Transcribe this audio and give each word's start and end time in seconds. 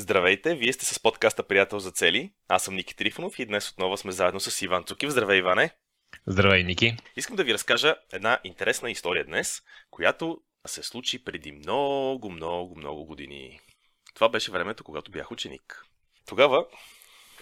Здравейте, 0.00 0.54
вие 0.54 0.72
сте 0.72 0.84
с 0.84 1.00
подкаста 1.00 1.42
Приятел 1.42 1.78
за 1.78 1.90
цели. 1.90 2.32
Аз 2.48 2.64
съм 2.64 2.74
Ники 2.74 2.96
Трифонов 2.96 3.38
и 3.38 3.46
днес 3.46 3.70
отново 3.70 3.96
сме 3.96 4.12
заедно 4.12 4.40
с 4.40 4.62
Иван 4.62 4.84
Цукив. 4.84 5.10
Здравей, 5.10 5.38
Иване! 5.38 5.70
Здравей, 6.26 6.64
Ники! 6.64 6.96
Искам 7.16 7.36
да 7.36 7.44
ви 7.44 7.54
разкажа 7.54 7.96
една 8.12 8.38
интересна 8.44 8.90
история 8.90 9.24
днес, 9.24 9.62
която 9.90 10.40
се 10.66 10.82
случи 10.82 11.24
преди 11.24 11.52
много, 11.52 12.30
много, 12.30 12.76
много 12.76 13.04
години. 13.04 13.60
Това 14.14 14.28
беше 14.28 14.50
времето, 14.50 14.84
когато 14.84 15.10
бях 15.10 15.30
ученик. 15.30 15.84
Тогава 16.28 16.66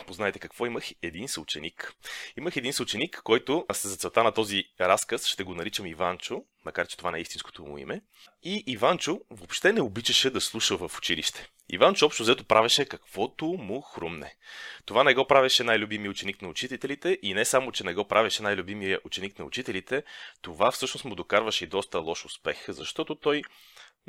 Познайте 0.07 0.39
какво 0.39 0.67
имах 0.67 0.85
един 1.03 1.29
съученик. 1.29 1.95
Имах 2.39 2.57
един 2.57 2.73
съученик, 2.73 3.21
който, 3.25 3.67
аз 3.69 3.87
за 3.87 3.97
целта 3.97 4.25
на 4.25 4.33
този 4.33 4.65
разказ 4.81 5.27
ще 5.27 5.45
го 5.45 5.55
наричам 5.55 5.87
Иванчо, 5.87 6.45
макар 6.65 6.87
че 6.87 6.97
това 6.97 7.11
не 7.11 7.19
е 7.19 7.21
истинското 7.21 7.65
му 7.65 7.79
име. 7.79 8.01
И 8.43 8.65
Иванчо 8.67 9.21
въобще 9.31 9.73
не 9.73 9.81
обичаше 9.81 10.31
да 10.31 10.41
слуша 10.41 10.77
в 10.77 10.99
училище. 10.99 11.49
Иванчо 11.69 12.07
общо 12.07 12.23
взето 12.23 12.45
правеше 12.45 12.85
каквото 12.85 13.47
му 13.47 13.81
хрумне. 13.81 14.37
Това 14.87 15.05
не 15.05 15.15
го 15.15 15.27
правеше 15.27 15.65
най-любимия 15.65 16.11
ученик 16.11 16.43
на 16.43 16.49
учителите 16.49 17.19
и 17.23 17.35
не 17.35 17.45
само, 17.45 17.73
че 17.73 17.85
не 17.85 17.95
го 17.95 18.05
правеше 18.05 18.43
най-любимия 18.43 18.99
ученик 19.05 19.39
на 19.39 19.45
учителите, 19.45 20.03
това 20.43 20.71
всъщност 20.71 21.05
му 21.05 21.15
докарваше 21.15 21.65
и 21.65 21.69
доста 21.69 21.99
лош 21.99 22.25
успех, 22.25 22.65
защото 22.69 23.15
той 23.15 23.43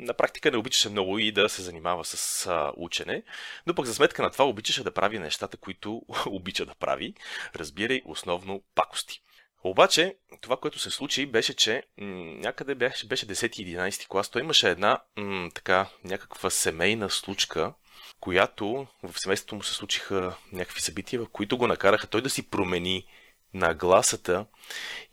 на 0.00 0.14
практика 0.14 0.50
не 0.50 0.56
обичаше 0.56 0.88
много 0.88 1.18
и 1.18 1.32
да 1.32 1.48
се 1.48 1.62
занимава 1.62 2.04
с 2.04 2.46
а, 2.46 2.72
учене, 2.76 3.22
но 3.66 3.74
пък 3.74 3.86
за 3.86 3.94
сметка 3.94 4.22
на 4.22 4.30
това 4.30 4.48
обичаше 4.48 4.84
да 4.84 4.90
прави 4.90 5.18
нещата, 5.18 5.56
които 5.56 6.02
обича 6.26 6.66
да 6.66 6.74
прави, 6.74 7.14
разбирай 7.56 8.02
основно 8.04 8.62
пакости. 8.74 9.22
Обаче, 9.64 10.16
това, 10.40 10.56
което 10.56 10.78
се 10.78 10.90
случи, 10.90 11.26
беше, 11.26 11.54
че 11.54 11.82
м- 11.98 12.06
някъде 12.14 12.74
беше, 12.74 13.06
беше 13.06 13.26
10-11 13.26 14.08
клас, 14.08 14.28
той 14.28 14.42
имаше 14.42 14.70
една 14.70 15.02
м- 15.16 15.50
така, 15.54 15.86
някаква 16.04 16.50
семейна 16.50 17.10
случка, 17.10 17.72
която 18.20 18.86
в 19.02 19.20
семейството 19.20 19.54
му 19.54 19.62
се 19.62 19.74
случиха 19.74 20.36
някакви 20.52 20.80
събития, 20.80 21.20
в 21.20 21.28
които 21.28 21.58
го 21.58 21.66
накараха 21.66 22.06
той 22.06 22.22
да 22.22 22.30
си 22.30 22.50
промени 22.50 23.06
нагласата 23.54 24.46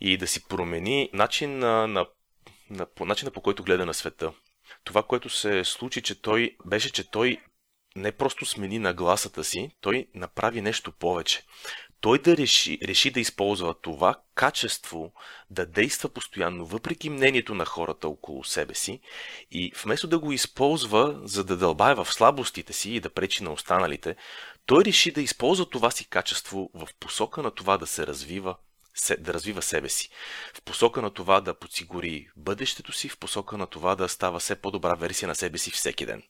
и 0.00 0.16
да 0.16 0.26
си 0.26 0.48
промени 0.48 1.10
начин 1.12 1.58
на, 1.58 1.86
на, 1.86 2.06
на, 2.70 2.86
по 2.86 3.04
начина 3.04 3.30
по 3.30 3.40
който 3.40 3.64
гледа 3.64 3.86
на 3.86 3.94
света 3.94 4.32
това, 4.84 5.02
което 5.02 5.30
се 5.30 5.64
случи, 5.64 6.02
че 6.02 6.22
той 6.22 6.56
беше, 6.66 6.92
че 6.92 7.10
той 7.10 7.40
не 7.96 8.12
просто 8.12 8.46
смени 8.46 8.78
нагласата 8.78 9.44
си, 9.44 9.70
той 9.80 10.08
направи 10.14 10.60
нещо 10.62 10.92
повече. 10.92 11.42
Той 12.00 12.18
да 12.18 12.36
реши, 12.36 12.78
реши 12.84 13.10
да 13.10 13.20
използва 13.20 13.74
това 13.80 14.20
качество 14.34 15.12
да 15.50 15.66
действа 15.66 16.08
постоянно, 16.08 16.66
въпреки 16.66 17.10
мнението 17.10 17.54
на 17.54 17.64
хората 17.64 18.08
около 18.08 18.44
себе 18.44 18.74
си, 18.74 19.00
и 19.50 19.72
вместо 19.82 20.06
да 20.06 20.18
го 20.18 20.32
използва, 20.32 21.20
за 21.22 21.44
да 21.44 21.56
дълбае 21.56 21.94
в 21.94 22.12
слабостите 22.12 22.72
си 22.72 22.90
и 22.90 23.00
да 23.00 23.10
пречи 23.10 23.44
на 23.44 23.52
останалите, 23.52 24.16
той 24.66 24.84
реши 24.84 25.10
да 25.10 25.22
използва 25.22 25.70
това 25.70 25.90
си 25.90 26.08
качество 26.08 26.70
в 26.74 26.88
посока 27.00 27.42
на 27.42 27.50
това 27.50 27.78
да 27.78 27.86
се 27.86 28.06
развива 28.06 28.56
да 29.18 29.34
развива 29.34 29.62
себе 29.62 29.88
си. 29.88 30.10
В 30.54 30.62
посока 30.62 31.02
на 31.02 31.10
това 31.10 31.40
да 31.40 31.54
подсигури 31.54 32.28
бъдещето 32.36 32.92
си, 32.92 33.08
в 33.08 33.18
посока 33.18 33.56
на 33.58 33.66
това 33.66 33.94
да 33.94 34.08
става 34.08 34.38
все 34.38 34.56
по-добра 34.56 34.94
версия 34.94 35.28
на 35.28 35.34
себе 35.34 35.58
си 35.58 35.70
всеки 35.70 36.06
ден. 36.06 36.22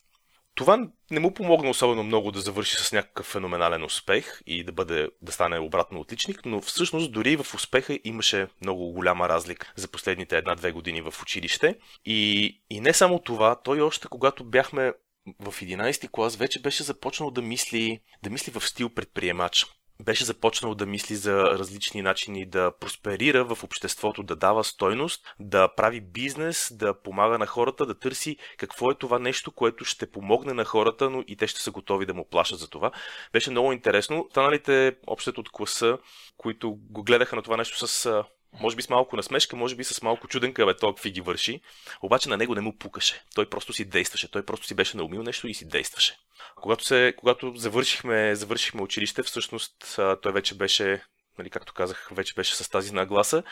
Това 0.59 0.89
не 1.11 1.21
му 1.21 1.35
помогна 1.35 1.71
особено 1.71 2.03
много 2.03 2.33
да 2.33 2.41
завърши 2.41 2.77
с 2.77 2.93
някакъв 2.93 3.27
феноменален 3.27 3.85
успех 3.85 4.41
и 4.47 4.65
да, 4.65 4.73
бъде, 4.73 5.09
да 5.23 5.33
стане 5.33 5.59
обратно 5.59 6.01
отличник, 6.01 6.41
но 6.45 6.61
всъщност 6.61 7.13
дори 7.13 7.37
в 7.37 7.55
успеха 7.55 7.99
имаше 8.05 8.49
много 8.61 8.93
голяма 8.93 9.29
разлика 9.29 9.73
за 9.77 9.89
последните 9.89 10.37
една-две 10.39 10.73
години 10.73 11.01
в 11.01 11.15
училище. 11.23 11.79
И, 12.05 12.61
и 12.71 12.81
не 12.81 12.93
само 12.93 13.19
това, 13.19 13.63
той 13.63 13.81
още 13.81 14.09
когато 14.09 14.45
бяхме 14.45 14.93
в 15.41 15.53
11 15.53 16.11
клас 16.11 16.37
вече 16.37 16.63
беше 16.63 16.83
започнал 16.83 17.31
да 17.31 17.43
мисли, 17.43 18.01
да 18.23 18.31
мисли 18.31 18.53
в 18.53 18.69
стил 18.69 18.89
предприемач 18.89 19.67
беше 20.03 20.25
започнал 20.25 20.75
да 20.75 20.87
мисли 20.87 21.17
за 21.17 21.43
различни 21.43 22.03
начини 22.03 22.47
да 22.47 22.73
просперира 22.81 23.45
в 23.45 23.65
обществото, 23.65 24.23
да 24.23 24.37
дава 24.37 24.65
стойност, 24.65 25.35
да 25.41 25.69
прави 25.75 26.01
бизнес, 26.01 26.69
да 26.73 27.03
помага 27.03 27.39
на 27.39 27.47
хората, 27.47 27.87
да 27.87 27.99
търси 27.99 28.37
какво 28.57 28.91
е 28.91 28.95
това 28.95 29.19
нещо, 29.19 29.53
което 29.53 29.85
ще 29.85 30.11
помогне 30.11 30.53
на 30.53 30.65
хората, 30.65 31.11
но 31.11 31.25
и 31.27 31.37
те 31.37 31.47
ще 31.47 31.61
са 31.61 31.71
готови 31.71 32.07
да 32.07 32.15
му 32.15 32.29
плащат 32.31 32.59
за 32.59 32.71
това. 32.71 32.91
Беше 33.33 33.51
много 33.51 33.73
интересно. 33.73 34.25
Останалите 34.29 34.97
общото 35.07 35.41
от 35.41 35.51
класа, 35.51 35.99
които 36.37 36.71
го 36.71 37.03
гледаха 37.03 37.37
на 37.37 37.43
това 37.43 37.57
нещо 37.57 37.87
с 37.87 38.23
може 38.53 38.77
би 38.77 38.83
с 38.83 38.89
малко 38.89 39.17
насмешка, 39.17 39.57
може 39.57 39.77
би 39.77 39.85
с 39.85 40.03
малко 40.03 40.29
чуденка, 40.29 40.67
бе, 40.67 40.77
той 40.77 40.95
какви 40.95 41.11
ги 41.11 41.21
върши. 41.21 41.61
Обаче 42.03 42.29
на 42.29 42.37
него 42.37 42.55
не 42.55 42.61
му 42.61 42.79
пукаше. 42.79 43.25
Той 43.35 43.51
просто 43.51 43.73
си 43.73 43.85
действаше. 43.85 44.31
Той 44.31 44.45
просто 44.45 44.67
си 44.67 44.75
беше 44.75 44.97
наумил 44.97 45.23
нещо 45.23 45.49
и 45.49 45.55
си 45.55 45.69
действаше. 45.69 46.17
Когато, 46.57 46.85
се, 46.85 47.15
когато 47.19 47.53
завършихме, 47.57 48.35
завършихме 48.35 48.83
училище, 48.83 49.23
всъщност 49.23 50.01
той 50.23 50.33
вече 50.33 50.55
беше, 50.55 51.03
нали, 51.39 51.51
както 51.51 51.75
казах, 51.75 52.09
вече 52.13 52.35
беше 52.35 52.55
с 52.55 52.69
тази 52.69 52.93
нагласа 52.93 53.43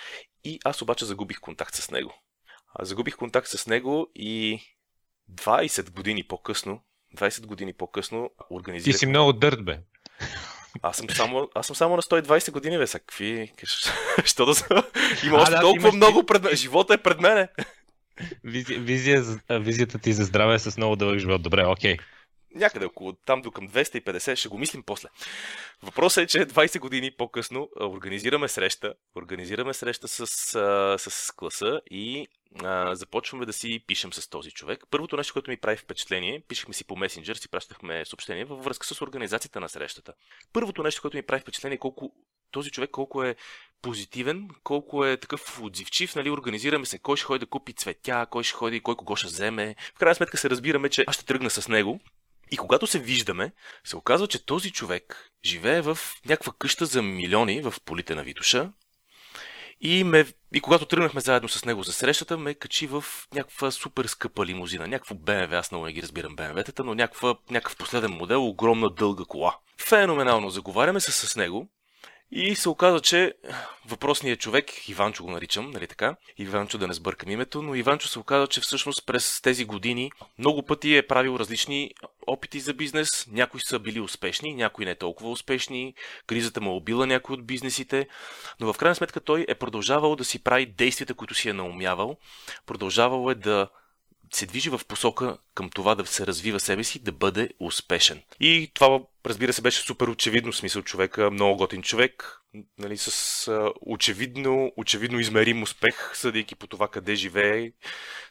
и 0.44 0.60
аз 0.64 0.82
обаче 0.82 1.04
загубих 1.04 1.40
контакт 1.40 1.74
с 1.74 1.90
него. 1.90 2.14
Загубих 2.80 3.16
контакт 3.16 3.48
с 3.48 3.66
него 3.66 4.10
и 4.14 4.60
20 5.32 5.90
години 5.90 6.24
по-късно, 6.24 6.80
20 7.16 7.46
години 7.46 7.72
по-късно 7.72 8.30
организирах... 8.50 8.94
Ти 8.94 8.98
си 8.98 9.06
много 9.06 9.32
дърт, 9.32 9.64
бе. 9.64 9.78
Аз 10.82 10.96
съм 10.96 11.10
само, 11.10 11.48
аз 11.54 11.66
съм 11.66 11.76
само 11.76 11.96
на 11.96 12.02
120 12.02 12.50
години, 12.50 12.78
бе, 12.78 12.86
са 12.86 12.98
какви... 12.98 13.52
Що 14.24 14.46
да 14.46 14.54
са? 14.54 14.82
Има 15.26 15.36
още 15.36 15.54
а, 15.54 15.56
да, 15.56 15.60
толкова 15.60 15.92
много 15.92 16.26
пред 16.26 16.42
мен. 16.42 16.56
Живота 16.56 16.94
е 16.94 16.98
пред 16.98 17.20
мене. 17.20 17.48
Визия, 18.44 18.80
визия, 18.80 19.24
визията 19.50 19.98
ти 19.98 20.12
за 20.12 20.24
здраве 20.24 20.54
е 20.54 20.58
с 20.58 20.76
много 20.76 20.96
дълъг 20.96 21.18
живот. 21.18 21.42
Добре, 21.42 21.66
окей. 21.66 21.96
Okay 21.96 22.00
някъде 22.56 22.86
около 22.86 23.12
там 23.12 23.42
до 23.42 23.50
към 23.50 23.68
250, 23.68 24.36
ще 24.36 24.48
го 24.48 24.58
мислим 24.58 24.82
после. 24.82 25.08
Въпросът 25.82 26.24
е, 26.24 26.26
че 26.26 26.38
20 26.38 26.78
години 26.78 27.10
по-късно 27.10 27.68
организираме 27.80 28.48
среща, 28.48 28.94
организираме 29.16 29.74
среща 29.74 30.08
с, 30.08 30.26
с 30.98 31.32
класа 31.36 31.80
и 31.90 32.26
а, 32.64 32.94
започваме 32.94 33.46
да 33.46 33.52
си 33.52 33.84
пишем 33.86 34.12
с 34.12 34.28
този 34.28 34.50
човек. 34.50 34.84
Първото 34.90 35.16
нещо, 35.16 35.32
което 35.32 35.50
ми 35.50 35.56
прави 35.56 35.76
впечатление, 35.76 36.42
пишехме 36.48 36.74
си 36.74 36.84
по 36.84 36.96
месенджер, 36.96 37.36
си 37.36 37.48
пращахме 37.48 38.04
съобщение 38.04 38.44
във 38.44 38.64
връзка 38.64 38.86
с 38.86 39.02
организацията 39.02 39.60
на 39.60 39.68
срещата. 39.68 40.12
Първото 40.52 40.82
нещо, 40.82 41.02
което 41.02 41.16
ми 41.16 41.22
прави 41.22 41.40
впечатление, 41.40 41.74
е 41.74 41.78
колко 41.78 42.12
този 42.50 42.70
човек 42.70 42.90
колко 42.90 43.22
е 43.22 43.36
позитивен, 43.82 44.48
колко 44.64 45.04
е 45.04 45.16
такъв 45.16 45.62
отзивчив, 45.62 46.16
нали, 46.16 46.30
организираме 46.30 46.86
се, 46.86 46.98
кой 46.98 47.16
ще 47.16 47.26
ходи 47.26 47.38
да 47.38 47.46
купи 47.46 47.72
цветя, 47.72 48.26
кой 48.30 48.44
ще 48.44 48.54
ходи, 48.54 48.80
кой 48.80 48.96
кого 48.96 49.16
ще 49.16 49.26
вземе. 49.26 49.74
В 49.94 49.98
крайна 49.98 50.14
сметка 50.14 50.36
се 50.36 50.50
разбираме, 50.50 50.88
че 50.88 51.04
аз 51.06 51.14
ще 51.14 51.24
тръгна 51.24 51.50
с 51.50 51.68
него 51.68 52.00
и 52.50 52.56
когато 52.56 52.86
се 52.86 52.98
виждаме, 52.98 53.52
се 53.84 53.96
оказва, 53.96 54.28
че 54.28 54.46
този 54.46 54.72
човек 54.72 55.30
живее 55.44 55.80
в 55.80 55.98
някаква 56.26 56.52
къща 56.58 56.86
за 56.86 57.02
милиони 57.02 57.60
в 57.60 57.74
полите 57.84 58.14
на 58.14 58.22
Витуша. 58.22 58.72
И, 59.80 60.04
ме, 60.04 60.26
и 60.54 60.60
когато 60.60 60.86
тръгнахме 60.86 61.20
заедно 61.20 61.48
с 61.48 61.64
него 61.64 61.82
за 61.82 61.92
срещата, 61.92 62.38
ме 62.38 62.54
качи 62.54 62.86
в 62.86 63.04
някаква 63.34 63.70
супер 63.70 64.04
скъпа 64.04 64.46
лимузина, 64.46 64.86
някакво 64.86 65.14
BMW, 65.14 65.58
аз 65.58 65.70
много 65.70 65.86
не 65.86 65.92
ги 65.92 66.02
разбирам 66.02 66.36
BMW-тата, 66.36 66.80
но 66.84 66.94
някаква, 66.94 67.36
някакъв 67.50 67.76
последен 67.76 68.10
модел, 68.10 68.48
огромна 68.48 68.90
дълга 68.90 69.24
кола. 69.24 69.58
Феноменално 69.80 70.50
заговаряме 70.50 71.00
се 71.00 71.12
с 71.12 71.36
него 71.36 71.68
и 72.30 72.56
се 72.56 72.68
оказа, 72.68 73.00
че 73.00 73.34
въпросният 73.88 74.40
човек, 74.40 74.88
Иванчо 74.88 75.24
го 75.24 75.30
наричам, 75.30 75.70
нали 75.70 75.86
така? 75.86 76.16
Иванчо 76.38 76.78
да 76.78 76.86
не 76.86 76.94
сбъркам 76.94 77.30
името, 77.30 77.62
но 77.62 77.74
Иванчо 77.74 78.08
се 78.08 78.18
оказа, 78.18 78.46
че 78.46 78.60
всъщност 78.60 79.06
през 79.06 79.40
тези 79.42 79.64
години 79.64 80.10
много 80.38 80.62
пъти 80.62 80.96
е 80.96 81.06
правил 81.06 81.36
различни 81.36 81.90
опити 82.26 82.60
за 82.60 82.74
бизнес. 82.74 83.26
Някои 83.26 83.60
са 83.60 83.78
били 83.78 84.00
успешни, 84.00 84.54
някои 84.54 84.84
не 84.84 84.94
толкова 84.94 85.30
успешни. 85.30 85.94
Кризата 86.26 86.60
му 86.60 86.70
е 86.70 86.74
убила 86.74 87.06
някои 87.06 87.34
от 87.34 87.46
бизнесите. 87.46 88.08
Но 88.60 88.72
в 88.72 88.78
крайна 88.78 88.94
сметка 88.94 89.20
той 89.20 89.44
е 89.48 89.54
продължавал 89.54 90.16
да 90.16 90.24
си 90.24 90.42
прави 90.42 90.66
действията, 90.66 91.14
които 91.14 91.34
си 91.34 91.48
е 91.48 91.52
наумявал. 91.52 92.16
Продължавал 92.66 93.30
е 93.30 93.34
да 93.34 93.68
се 94.32 94.46
движи 94.46 94.70
в 94.70 94.80
посока 94.88 95.38
към 95.54 95.70
това 95.70 95.94
да 95.94 96.06
се 96.06 96.26
развива 96.26 96.60
себе 96.60 96.84
си, 96.84 96.98
да 96.98 97.12
бъде 97.12 97.50
успешен. 97.60 98.22
И 98.40 98.70
това, 98.74 99.00
разбира 99.26 99.52
се, 99.52 99.62
беше 99.62 99.80
супер 99.80 100.08
очевидно, 100.08 100.52
в 100.52 100.56
смисъл 100.56 100.82
човека, 100.82 101.30
много 101.30 101.56
готин 101.56 101.82
човек, 101.82 102.40
нали, 102.78 102.96
с 102.96 103.70
очевидно, 103.80 104.72
очевидно 104.76 105.20
измерим 105.20 105.62
успех, 105.62 106.16
съдейки 106.16 106.54
по 106.54 106.66
това 106.66 106.88
къде 106.88 107.14
живее, 107.14 107.72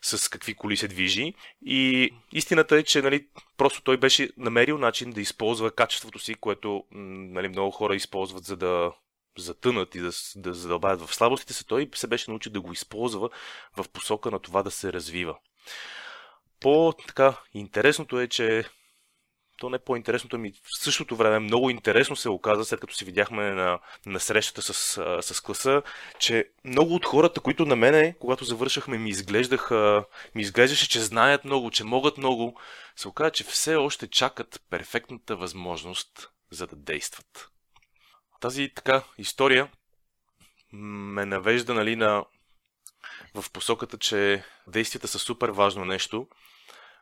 с 0.02 0.30
какви 0.30 0.54
коли 0.54 0.78
се 0.78 0.88
движи. 0.88 1.34
И 1.66 2.12
истината 2.34 2.78
е, 2.78 2.84
че 2.84 3.02
нали, 3.02 3.28
просто 3.58 3.82
той 3.82 3.98
беше 3.98 4.30
намерил 4.38 4.78
начин 4.78 5.12
да 5.12 5.22
използва 5.22 5.72
качеството 5.72 6.20
си, 6.20 6.36
което 6.36 6.84
нали, 6.92 7.48
много 7.48 7.72
хора 7.72 7.96
използват 7.96 8.44
за 8.44 8.56
да 8.58 8.92
затънат 9.38 9.96
и 9.96 10.00
да, 10.00 10.12
да 10.36 10.54
задълбаят 10.54 11.02
в 11.02 11.16
слабостите 11.16 11.54
си, 11.54 11.68
той 11.68 11.90
се 11.96 12.08
беше 12.08 12.32
научил 12.32 12.52
да 12.52 12.62
го 12.62 12.74
използва 12.74 13.30
в 13.78 13.90
посока 13.90 14.32
на 14.32 14.40
това 14.40 14.64
да 14.64 14.72
се 14.72 14.94
развива. 14.94 15.38
По-така 16.60 17.36
интересното 17.54 18.20
е, 18.20 18.28
че 18.28 18.66
то 19.58 19.70
не 19.70 19.76
е 19.76 19.80
по-интересното 19.80 20.38
ми. 20.38 20.52
В 20.52 20.84
същото 20.84 21.16
време 21.16 21.40
много 21.40 21.70
интересно 21.70 22.16
се 22.16 22.30
оказа, 22.30 22.66
след 22.66 22.80
като 22.80 22.94
си 22.94 23.06
видяхме 23.06 23.52
на, 23.52 23.80
на 24.06 24.20
срещата 24.20 24.62
с, 24.62 24.74
с 25.22 25.42
класа, 25.42 25.82
че 26.20 26.50
много 26.66 26.96
от 26.96 27.06
хората, 27.06 27.40
които 27.40 27.66
на 27.66 27.76
мене, 27.76 28.16
когато 28.20 28.46
завършахме, 28.46 28.98
ми 28.98 29.10
изглеждаха, 29.10 30.06
ми 30.36 30.42
изглеждаше, 30.42 30.90
че 30.90 31.00
знаят 31.00 31.46
много, 31.46 31.72
че 31.72 31.84
могат 31.84 32.18
много, 32.18 32.60
се 32.96 33.08
оказа, 33.08 33.32
че 33.32 33.44
все 33.44 33.76
още 33.76 34.08
чакат 34.08 34.62
перфектната 34.70 35.36
възможност 35.36 36.30
за 36.52 36.68
да 36.68 36.76
действат. 36.76 37.50
Тази 38.40 38.72
така 38.76 39.04
история 39.18 39.70
ме 40.74 41.26
навежда 41.26 41.74
нали, 41.74 41.96
на, 41.96 42.26
в 43.36 43.52
посоката, 43.52 43.98
че 43.98 44.44
действията 44.68 45.08
са 45.08 45.20
супер 45.20 45.50
важно 45.50 45.86
нещо. 45.86 46.28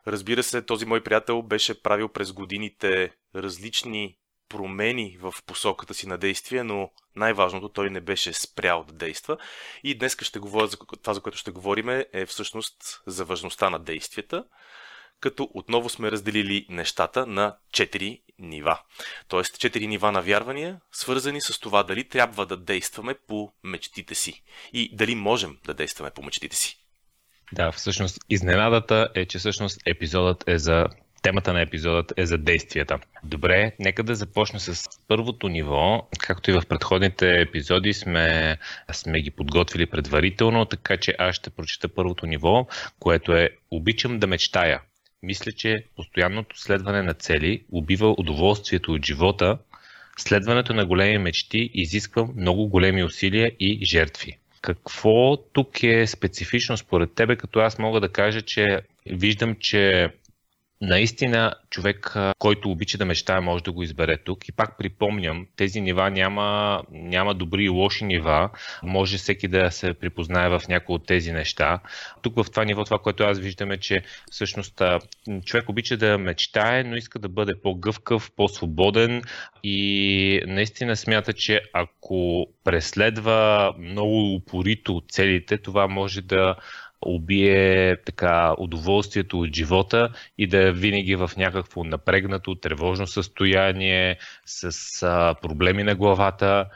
Разбира 0.06 0.42
се, 0.42 0.62
този 0.62 0.86
мой 0.86 1.04
приятел 1.04 1.42
беше 1.42 1.82
правил 1.82 2.08
през 2.08 2.32
годините 2.32 3.12
различни 3.34 4.16
промени 4.48 5.18
в 5.20 5.34
посоката 5.46 5.94
си 5.94 6.08
на 6.08 6.18
действие, 6.18 6.62
но 6.62 6.90
най-важното 7.16 7.68
той 7.68 7.90
не 7.90 8.00
беше 8.00 8.32
спрял 8.32 8.84
да 8.84 8.92
действа. 8.92 9.36
И 9.84 9.98
днес 9.98 10.16
ще 10.20 10.38
говоря 10.38 10.66
за 10.66 10.76
това, 11.02 11.14
за 11.14 11.20
което 11.20 11.38
ще 11.38 11.50
говорим, 11.50 11.88
е 11.88 12.26
всъщност 12.26 13.02
за 13.06 13.24
важността 13.24 13.70
на 13.70 13.78
действията 13.78 14.44
като 15.24 15.50
отново 15.54 15.88
сме 15.88 16.10
разделили 16.10 16.66
нещата 16.68 17.26
на 17.26 17.56
4 17.74 18.20
нива. 18.38 18.80
Тоест 19.28 19.56
4 19.56 19.86
нива 19.86 20.12
на 20.12 20.22
вярвания, 20.22 20.80
свързани 20.92 21.40
с 21.40 21.60
това 21.60 21.82
дали 21.82 22.08
трябва 22.08 22.46
да 22.46 22.56
действаме 22.56 23.14
по 23.28 23.52
мечтите 23.62 24.14
си 24.14 24.42
и 24.72 24.96
дали 24.96 25.14
можем 25.14 25.56
да 25.66 25.74
действаме 25.74 26.10
по 26.10 26.22
мечтите 26.22 26.56
си. 26.56 26.78
Да, 27.52 27.72
всъщност 27.72 28.18
изненадата 28.30 29.08
е, 29.14 29.26
че 29.26 29.38
всъщност 29.38 29.80
епизодът 29.86 30.44
е 30.48 30.58
за 30.58 30.86
темата 31.22 31.52
на 31.52 31.60
епизодът 31.60 32.12
е 32.16 32.26
за 32.26 32.38
действията. 32.38 32.98
Добре, 33.22 33.72
нека 33.78 34.02
да 34.02 34.14
започна 34.14 34.60
с 34.60 34.84
първото 35.08 35.48
ниво. 35.48 36.08
Както 36.18 36.50
и 36.50 36.54
в 36.54 36.62
предходните 36.68 37.40
епизоди 37.40 37.92
сме, 37.92 38.56
сме 38.92 39.20
ги 39.20 39.30
подготвили 39.30 39.86
предварително, 39.86 40.64
така 40.64 40.96
че 40.96 41.14
аз 41.18 41.36
ще 41.36 41.50
прочита 41.50 41.88
първото 41.88 42.26
ниво, 42.26 42.66
което 42.98 43.32
е 43.32 43.50
обичам 43.70 44.18
да 44.18 44.26
мечтая. 44.26 44.80
Мисля, 45.24 45.52
че 45.52 45.84
постоянното 45.96 46.60
следване 46.60 47.02
на 47.02 47.14
цели 47.14 47.62
убива 47.72 48.14
удоволствието 48.18 48.92
от 48.92 49.06
живота. 49.06 49.58
Следването 50.16 50.74
на 50.74 50.86
големи 50.86 51.18
мечти 51.18 51.70
изисква 51.74 52.28
много 52.36 52.68
големи 52.68 53.04
усилия 53.04 53.52
и 53.60 53.84
жертви. 53.84 54.38
Какво 54.60 55.36
тук 55.36 55.82
е 55.82 56.06
специфично 56.06 56.76
според 56.76 57.14
тебе, 57.14 57.36
като 57.36 57.60
аз 57.60 57.78
мога 57.78 58.00
да 58.00 58.08
кажа, 58.08 58.42
че 58.42 58.80
виждам, 59.06 59.56
че 59.60 60.08
наистина 60.86 61.54
човек, 61.70 62.14
който 62.38 62.70
обича 62.70 62.98
да 62.98 63.04
мечтае, 63.04 63.40
може 63.40 63.64
да 63.64 63.72
го 63.72 63.82
избере 63.82 64.16
тук. 64.24 64.48
И 64.48 64.52
пак 64.52 64.78
припомням, 64.78 65.46
тези 65.56 65.80
нива 65.80 66.10
няма, 66.10 66.82
няма 66.90 67.34
добри 67.34 67.64
и 67.64 67.68
лоши 67.68 68.04
нива. 68.04 68.50
Може 68.82 69.16
всеки 69.16 69.48
да 69.48 69.70
се 69.70 69.94
припознае 69.94 70.48
в 70.48 70.62
някои 70.68 70.94
от 70.94 71.06
тези 71.06 71.32
неща. 71.32 71.80
Тук 72.22 72.36
в 72.36 72.50
това 72.50 72.64
ниво, 72.64 72.84
това, 72.84 72.98
което 72.98 73.24
аз 73.24 73.38
виждам 73.38 73.70
е, 73.70 73.78
че 73.78 74.02
всъщност 74.30 74.82
човек 75.44 75.68
обича 75.68 75.96
да 75.96 76.18
мечтае, 76.18 76.84
но 76.84 76.96
иска 76.96 77.18
да 77.18 77.28
бъде 77.28 77.52
по-гъвкав, 77.62 78.30
по-свободен 78.36 79.22
и 79.62 80.40
наистина 80.46 80.96
смята, 80.96 81.32
че 81.32 81.60
ако 81.72 82.46
преследва 82.64 83.72
много 83.78 84.34
упорито 84.34 85.02
целите, 85.08 85.58
това 85.58 85.88
може 85.88 86.20
да 86.20 86.56
убие 87.04 87.96
така 87.96 88.54
удоволствието 88.58 89.40
от 89.40 89.54
живота 89.54 90.08
и 90.38 90.46
да 90.46 90.68
е 90.68 90.72
винаги 90.72 91.16
в 91.16 91.30
някакво 91.36 91.84
напрегнато, 91.84 92.54
тревожно 92.54 93.06
състояние, 93.06 94.18
с 94.46 95.02
а, 95.02 95.34
проблеми 95.42 95.82
на 95.82 95.94
главата. 95.94 96.66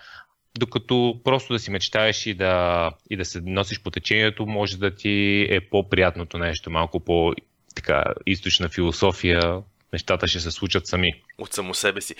Докато 0.58 1.20
просто 1.24 1.52
да 1.52 1.58
си 1.58 1.70
мечтаеш 1.70 2.26
и 2.26 2.34
да, 2.34 2.90
и 3.10 3.16
да 3.16 3.24
се 3.24 3.40
носиш 3.40 3.82
по 3.82 3.90
течението, 3.90 4.46
може 4.46 4.78
да 4.78 4.94
ти 4.94 5.46
е 5.50 5.60
по-приятното 5.60 6.38
нещо, 6.38 6.70
малко 6.70 7.00
по 7.00 7.34
така 7.74 8.04
източна 8.26 8.68
философия, 8.68 9.62
нещата 9.92 10.28
ще 10.28 10.40
се 10.40 10.50
случат 10.50 10.86
сами. 10.86 11.12
От 11.38 11.52
само 11.52 11.74
себе 11.74 12.00
си. 12.00 12.14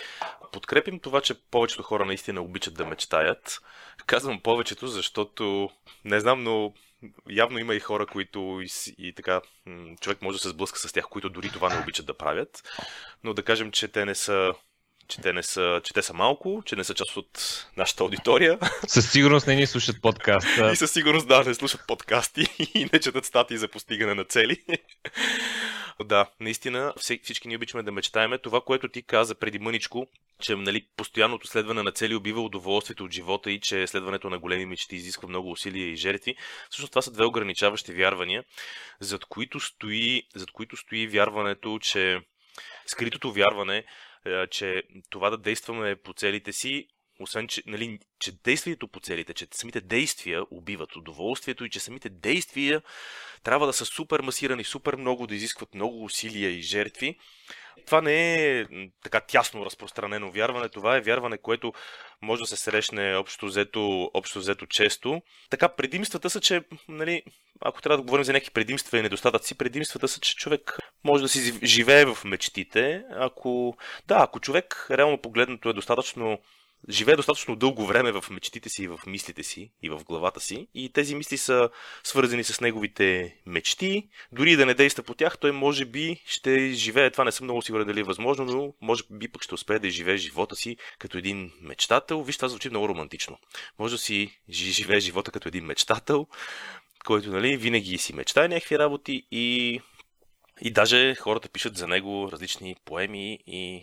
Подкрепим 0.52 1.00
това, 1.00 1.20
че 1.20 1.34
повечето 1.50 1.82
хора 1.82 2.04
наистина 2.04 2.40
обичат 2.40 2.74
да 2.74 2.86
мечтаят. 2.86 3.60
Казвам 4.06 4.40
повечето, 4.40 4.86
защото 4.86 5.70
не 6.04 6.20
знам, 6.20 6.42
но 6.42 6.72
явно 7.30 7.58
има 7.58 7.74
и 7.74 7.80
хора, 7.80 8.06
които 8.06 8.60
и, 8.62 8.68
и 8.98 9.12
така, 9.12 9.40
човек 10.00 10.22
може 10.22 10.36
да 10.36 10.42
се 10.42 10.48
сблъска 10.48 10.78
с 10.78 10.92
тях, 10.92 11.04
които 11.04 11.30
дори 11.30 11.50
това 11.50 11.74
не 11.74 11.80
обичат 11.80 12.06
да 12.06 12.16
правят. 12.16 12.62
Но 13.24 13.34
да 13.34 13.42
кажем, 13.42 13.70
че 13.70 13.88
те 13.88 14.04
не 14.04 14.14
са 14.14 14.54
че 15.08 15.20
те, 15.20 15.32
не 15.32 15.42
са, 15.42 15.80
че 15.84 15.94
те 15.94 16.02
са 16.02 16.14
малко, 16.14 16.62
че 16.66 16.76
не 16.76 16.84
са 16.84 16.94
част 16.94 17.16
от 17.16 17.66
нашата 17.76 18.02
аудитория. 18.02 18.58
Със 18.86 19.12
сигурност 19.12 19.46
не 19.46 19.54
ни 19.54 19.66
слушат 19.66 20.02
подкаста. 20.02 20.72
И 20.72 20.76
със 20.76 20.92
сигурност 20.92 21.28
да, 21.28 21.44
не 21.44 21.54
слушат 21.54 21.80
подкасти 21.86 22.46
и 22.74 22.88
не 22.92 23.00
четат 23.00 23.24
статии 23.24 23.58
за 23.58 23.68
постигане 23.68 24.14
на 24.14 24.24
цели. 24.24 24.62
Да, 26.04 26.26
наистина 26.40 26.92
всички 26.96 27.48
ни 27.48 27.56
обичаме 27.56 27.82
да 27.82 27.92
мечтаеме. 27.92 28.38
Това, 28.38 28.60
което 28.60 28.88
ти 28.88 29.02
каза 29.02 29.34
преди 29.34 29.58
мъничко, 29.58 30.06
че 30.40 30.56
нали, 30.56 30.86
постоянното 30.96 31.46
следване 31.46 31.82
на 31.82 31.92
цели 31.92 32.14
убива 32.14 32.40
удоволствието 32.40 33.04
от 33.04 33.12
живота 33.12 33.50
и 33.50 33.60
че 33.60 33.86
следването 33.86 34.30
на 34.30 34.38
големи 34.38 34.66
мечти 34.66 34.96
изисква 34.96 35.28
много 35.28 35.50
усилия 35.50 35.88
и 35.88 35.96
жертви. 35.96 36.36
Всъщност 36.70 36.92
това 36.92 37.02
са 37.02 37.10
две 37.10 37.24
ограничаващи 37.24 37.92
вярвания, 37.92 38.44
зад 39.00 39.24
които 39.24 39.60
стои, 39.60 40.22
зад 40.34 40.50
които 40.50 40.76
стои 40.76 41.06
вярването, 41.06 41.78
че 41.78 42.20
скритото 42.86 43.32
вярване, 43.32 43.84
че 44.50 44.82
това 45.10 45.30
да 45.30 45.38
действаме 45.38 45.96
по 45.96 46.12
целите 46.12 46.52
си 46.52 46.88
освен, 47.20 47.48
че, 47.48 47.62
нали, 47.66 47.98
че 48.18 48.32
действието 48.32 48.88
по 48.88 49.00
целите, 49.00 49.34
че 49.34 49.46
самите 49.50 49.80
действия 49.80 50.42
убиват 50.50 50.96
удоволствието 50.96 51.64
и 51.64 51.70
че 51.70 51.80
самите 51.80 52.08
действия 52.08 52.82
трябва 53.42 53.66
да 53.66 53.72
са 53.72 53.84
супер 53.84 54.20
масирани, 54.20 54.64
супер 54.64 54.96
много, 54.96 55.26
да 55.26 55.34
изискват 55.34 55.74
много 55.74 56.04
усилия 56.04 56.50
и 56.50 56.62
жертви. 56.62 57.18
Това 57.86 58.00
не 58.00 58.48
е 58.58 58.66
така 59.02 59.20
тясно 59.20 59.64
разпространено 59.64 60.30
вярване, 60.30 60.68
това 60.68 60.96
е 60.96 61.00
вярване, 61.00 61.38
което 61.38 61.72
може 62.22 62.40
да 62.40 62.46
се 62.46 62.56
срещне 62.56 63.16
общо 63.16 63.46
взето, 63.46 64.10
общо 64.14 64.38
взето 64.38 64.66
често. 64.66 65.22
Така, 65.50 65.68
предимствата 65.68 66.30
са, 66.30 66.40
че, 66.40 66.62
нали, 66.88 67.22
ако 67.60 67.82
трябва 67.82 67.96
да 67.96 68.02
говорим 68.02 68.24
за 68.24 68.32
някакви 68.32 68.52
предимства 68.52 68.98
и 68.98 69.02
недостатъци, 69.02 69.58
предимствата 69.58 70.08
са, 70.08 70.20
че 70.20 70.36
човек 70.36 70.78
може 71.04 71.22
да 71.22 71.28
си 71.28 71.58
живее 71.62 72.04
в 72.04 72.18
мечтите. 72.24 73.04
Ако, 73.10 73.76
да, 74.06 74.16
ако 74.18 74.40
човек 74.40 74.86
реално 74.90 75.22
погледнато 75.22 75.68
е 75.68 75.72
достатъчно 75.72 76.38
живее 76.90 77.16
достатъчно 77.16 77.56
дълго 77.56 77.86
време 77.86 78.12
в 78.12 78.24
мечтите 78.30 78.68
си, 78.68 78.88
в 78.88 79.00
мислите 79.06 79.42
си 79.42 79.70
и 79.82 79.90
в 79.90 80.04
главата 80.04 80.40
си 80.40 80.68
и 80.74 80.92
тези 80.92 81.14
мисли 81.14 81.38
са 81.38 81.70
свързани 82.04 82.44
с 82.44 82.60
неговите 82.60 83.36
мечти. 83.46 84.08
Дори 84.32 84.56
да 84.56 84.66
не 84.66 84.74
действа 84.74 85.02
по 85.02 85.14
тях, 85.14 85.38
той 85.38 85.52
може 85.52 85.84
би 85.84 86.22
ще 86.26 86.70
живее, 86.70 87.10
това 87.10 87.24
не 87.24 87.32
съм 87.32 87.44
много 87.44 87.62
сигурен 87.62 87.86
дали 87.86 88.00
е 88.00 88.04
възможно, 88.04 88.44
но 88.44 88.74
може 88.80 89.02
би 89.10 89.28
пък 89.28 89.42
ще 89.42 89.54
успее 89.54 89.78
да 89.78 89.90
живее 89.90 90.16
живота 90.16 90.56
си 90.56 90.76
като 90.98 91.18
един 91.18 91.52
мечтател. 91.60 92.22
Виж, 92.22 92.36
това 92.36 92.48
звучи 92.48 92.70
много 92.70 92.88
романтично. 92.88 93.38
Може 93.78 93.94
да 93.94 93.98
си 93.98 94.40
живее 94.50 95.00
живота 95.00 95.30
като 95.30 95.48
един 95.48 95.64
мечтател, 95.64 96.26
който 97.04 97.30
нали, 97.30 97.56
винаги 97.56 97.98
си 97.98 98.14
мечтае 98.14 98.48
някакви 98.48 98.78
работи 98.78 99.26
и 99.30 99.80
и 100.60 100.70
даже 100.70 101.14
хората 101.14 101.48
пишат 101.48 101.76
за 101.76 101.86
него 101.86 102.32
различни 102.32 102.76
поеми 102.84 103.38
и 103.46 103.82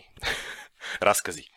разкази. 1.02 1.48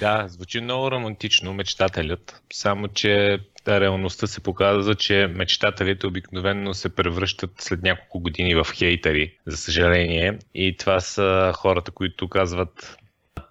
Да, 0.00 0.24
звучи 0.28 0.60
много 0.60 0.90
романтично, 0.90 1.54
мечтателят. 1.54 2.42
Само, 2.52 2.88
че 2.88 3.38
да, 3.64 3.80
реалността 3.80 4.26
се 4.26 4.40
показва, 4.40 4.94
че 4.94 5.26
мечтателите 5.26 6.06
обикновено 6.06 6.74
се 6.74 6.94
превръщат 6.94 7.50
след 7.58 7.82
няколко 7.82 8.20
години 8.20 8.54
в 8.54 8.66
хейтери, 8.74 9.38
за 9.46 9.56
съжаление. 9.56 10.38
И 10.54 10.76
това 10.76 11.00
са 11.00 11.52
хората, 11.56 11.90
които 11.90 12.28
казват 12.28 12.96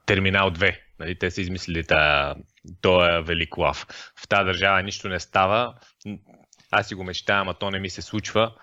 Терминал 0.05 0.51
2. 0.51 0.77
Нали, 0.99 1.15
те 1.15 1.31
са 1.31 1.41
измислили 1.41 1.83
тая, 1.83 2.35
тоя 2.81 3.21
велик 3.21 3.57
лав. 3.57 3.85
В 4.15 4.27
тази 4.27 4.45
държава 4.45 4.83
нищо 4.83 5.09
не 5.09 5.19
става. 5.19 5.73
Аз 6.71 6.87
си 6.87 6.95
го 6.95 7.03
мечтавам, 7.03 7.49
а 7.49 7.53
то 7.53 7.71
не 7.71 7.79
ми 7.79 7.89
се 7.89 8.01
случва. 8.01 8.53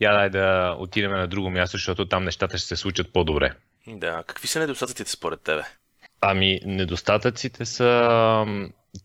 Я 0.00 0.12
дай 0.12 0.30
да 0.30 0.76
отидем 0.78 1.10
на 1.10 1.26
друго 1.26 1.50
място, 1.50 1.76
защото 1.76 2.08
там 2.08 2.24
нещата 2.24 2.58
ще 2.58 2.66
се 2.66 2.76
случат 2.76 3.12
по-добре. 3.12 3.52
Да, 3.86 4.24
какви 4.26 4.48
са 4.48 4.60
недостатъците 4.60 5.10
според 5.10 5.40
тебе? 5.40 5.62
Ами, 6.20 6.60
недостатъците 6.64 7.64
са 7.64 8.44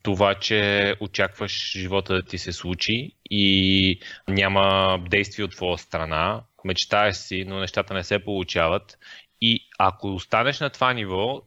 това, 0.04 0.36
че 0.36 0.96
очакваш 1.00 1.72
живота 1.72 2.14
да 2.14 2.22
ти 2.22 2.38
се 2.38 2.52
случи 2.52 3.12
и 3.30 4.00
няма 4.28 4.98
действие 5.10 5.46
от 5.46 5.52
твоя 5.52 5.78
страна, 5.78 6.44
мечтаеш 6.66 7.16
си, 7.16 7.44
но 7.48 7.60
нещата 7.60 7.94
не 7.94 8.04
се 8.04 8.20
получават. 8.20 8.98
И 9.42 9.70
ако 9.80 10.08
останеш 10.08 10.60
на 10.60 10.70
това 10.70 10.94
ниво, 10.94 11.42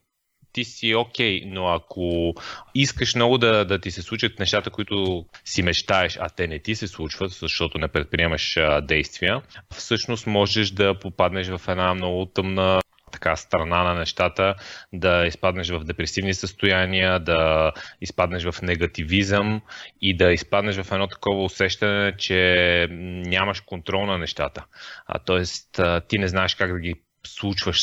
ти 0.53 0.65
си 0.65 0.95
окей, 0.95 1.41
okay, 1.41 1.45
но 1.47 1.67
ако 1.67 2.35
искаш 2.75 3.15
много 3.15 3.39
да, 3.39 3.65
да 3.65 3.81
ти 3.81 3.91
се 3.91 4.03
случат 4.03 4.39
нещата, 4.39 4.71
които 4.71 5.27
си 5.45 5.63
мечтаеш, 5.63 6.19
а 6.21 6.29
те 6.29 6.47
не 6.47 6.59
ти 6.59 6.75
се 6.75 6.89
случват, 6.89 7.31
защото 7.31 7.79
не 7.79 7.89
предприемаш 7.89 8.57
действия, 8.83 9.43
всъщност 9.75 10.27
можеш 10.27 10.71
да 10.71 10.99
попаднеш 10.99 11.49
в 11.49 11.61
една 11.69 11.95
много 11.95 12.27
тъмна 12.27 12.81
така 13.17 13.37
страна 13.37 13.83
на 13.83 13.95
нещата, 13.95 14.55
да 14.93 15.27
изпаднеш 15.27 15.69
в 15.71 15.85
депресивни 15.85 16.35
състояния, 16.35 17.21
да 17.21 17.73
изпаднеш 18.01 18.45
в 18.45 18.63
негативизъм 18.63 19.61
и 20.01 20.17
да 20.17 20.33
изпаднеш 20.33 20.77
в 20.77 20.93
едно 20.93 21.07
такова 21.07 21.45
усещане, 21.45 22.17
че 22.19 22.87
нямаш 23.27 23.61
контрол 23.61 24.07
на 24.07 24.19
нещата. 24.19 24.65
А, 25.07 25.19
тоест, 25.19 25.81
ти 26.09 26.19
не 26.19 26.29
знаеш 26.29 26.55
как 26.55 26.73
да 26.73 26.79
ги 26.79 26.95
случваш 27.27 27.81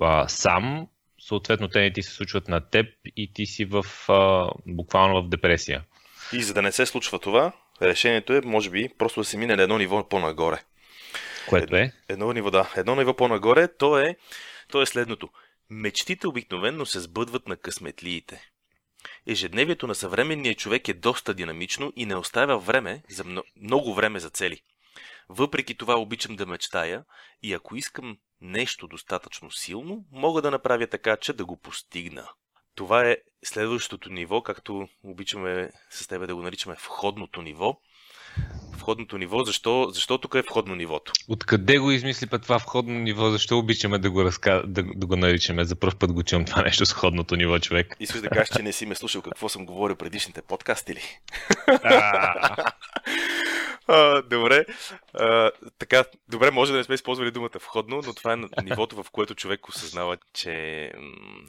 а, 0.00 0.28
сам, 0.28 0.88
съответно 1.20 1.68
те 1.68 1.80
не 1.80 1.92
ти 1.92 2.02
се 2.02 2.10
случват 2.10 2.48
на 2.48 2.60
теб 2.60 2.86
и 3.16 3.32
ти 3.32 3.46
си 3.46 3.64
в, 3.64 3.84
а, 4.08 4.50
буквално 4.66 5.22
в 5.22 5.28
депресия. 5.28 5.82
И 6.32 6.42
за 6.42 6.54
да 6.54 6.62
не 6.62 6.72
се 6.72 6.86
случва 6.86 7.18
това, 7.18 7.52
решението 7.82 8.32
е, 8.32 8.40
може 8.44 8.70
би, 8.70 8.88
просто 8.98 9.20
да 9.20 9.24
се 9.24 9.36
мине 9.36 9.56
на 9.56 9.62
едно 9.62 9.78
ниво 9.78 10.08
по-нагоре. 10.08 10.58
Което 11.48 11.76
е? 11.76 11.92
Едно 12.08 12.32
ниво, 12.32 12.50
да. 12.50 12.72
Едно 12.76 12.96
ниво 12.96 13.14
по-нагоре, 13.14 13.68
то 13.68 13.98
е, 13.98 14.16
то 14.68 14.82
е 14.82 14.86
следното. 14.86 15.28
Мечтите 15.70 16.26
обикновенно 16.26 16.86
се 16.86 17.00
сбъдват 17.00 17.48
на 17.48 17.56
късметлиите. 17.56 18.50
Ежедневието 19.26 19.86
на 19.86 19.94
съвременния 19.94 20.54
човек 20.54 20.88
е 20.88 20.94
доста 20.94 21.34
динамично 21.34 21.92
и 21.96 22.06
не 22.06 22.16
оставя 22.16 22.58
време 22.58 23.02
за 23.08 23.24
много 23.56 23.94
време 23.94 24.20
за 24.20 24.30
цели. 24.30 24.60
Въпреки 25.28 25.76
това 25.76 25.94
обичам 25.94 26.36
да 26.36 26.46
мечтая 26.46 27.04
и 27.42 27.54
ако 27.54 27.76
искам 27.76 28.18
нещо 28.40 28.86
достатъчно 28.86 29.50
силно, 29.50 30.04
мога 30.12 30.42
да 30.42 30.50
направя 30.50 30.86
така, 30.86 31.16
че 31.16 31.32
да 31.32 31.44
го 31.44 31.56
постигна. 31.56 32.28
Това 32.74 33.08
е 33.10 33.16
следващото 33.44 34.10
ниво, 34.10 34.42
както 34.42 34.88
обичаме 35.02 35.70
с 35.90 36.06
тебе 36.06 36.26
да 36.26 36.34
го 36.34 36.42
наричаме 36.42 36.74
входното 36.74 37.42
ниво. 37.42 37.80
Входното 38.84 39.18
ниво, 39.18 39.44
защо, 39.44 39.88
защо 39.90 40.18
тук 40.18 40.34
е 40.34 40.42
входно 40.42 40.74
нивото? 40.74 41.12
Откъде 41.28 41.78
го 41.78 41.90
измисли 41.90 42.26
път 42.26 42.42
това 42.42 42.56
входно 42.56 42.94
ниво? 42.94 43.30
Защо 43.30 43.58
обичаме 43.58 43.98
да 43.98 44.10
го, 44.10 44.24
разка... 44.24 44.62
да, 44.66 44.82
да 44.94 45.06
го 45.06 45.16
наричаме? 45.16 45.64
За 45.64 45.76
първ 45.76 45.96
път 45.98 46.12
го 46.12 46.22
чувам 46.22 46.44
това 46.44 46.62
нещо 46.62 46.86
с 46.86 46.92
входното 46.92 47.36
ниво, 47.36 47.58
човек. 47.58 47.96
Искаш 48.00 48.20
да 48.20 48.28
кажеш, 48.28 48.48
че 48.56 48.62
не 48.62 48.72
си 48.72 48.86
ме 48.86 48.94
слушал 48.94 49.22
какво 49.22 49.48
съм 49.48 49.66
говорил 49.66 49.96
предишните 49.96 50.42
подкасти 50.42 50.94
ли? 50.94 51.02
А, 53.88 54.22
добре. 54.30 54.64
А, 55.14 55.50
така, 55.78 56.04
добре, 56.28 56.50
може 56.50 56.72
да 56.72 56.78
не 56.78 56.84
сме 56.84 56.94
използвали 56.94 57.30
думата 57.30 57.50
входно, 57.60 58.00
но 58.06 58.14
това 58.14 58.32
е 58.32 58.62
нивото, 58.62 59.02
в 59.02 59.10
което 59.10 59.34
човек 59.34 59.68
осъзнава, 59.68 60.16
че 60.34 60.92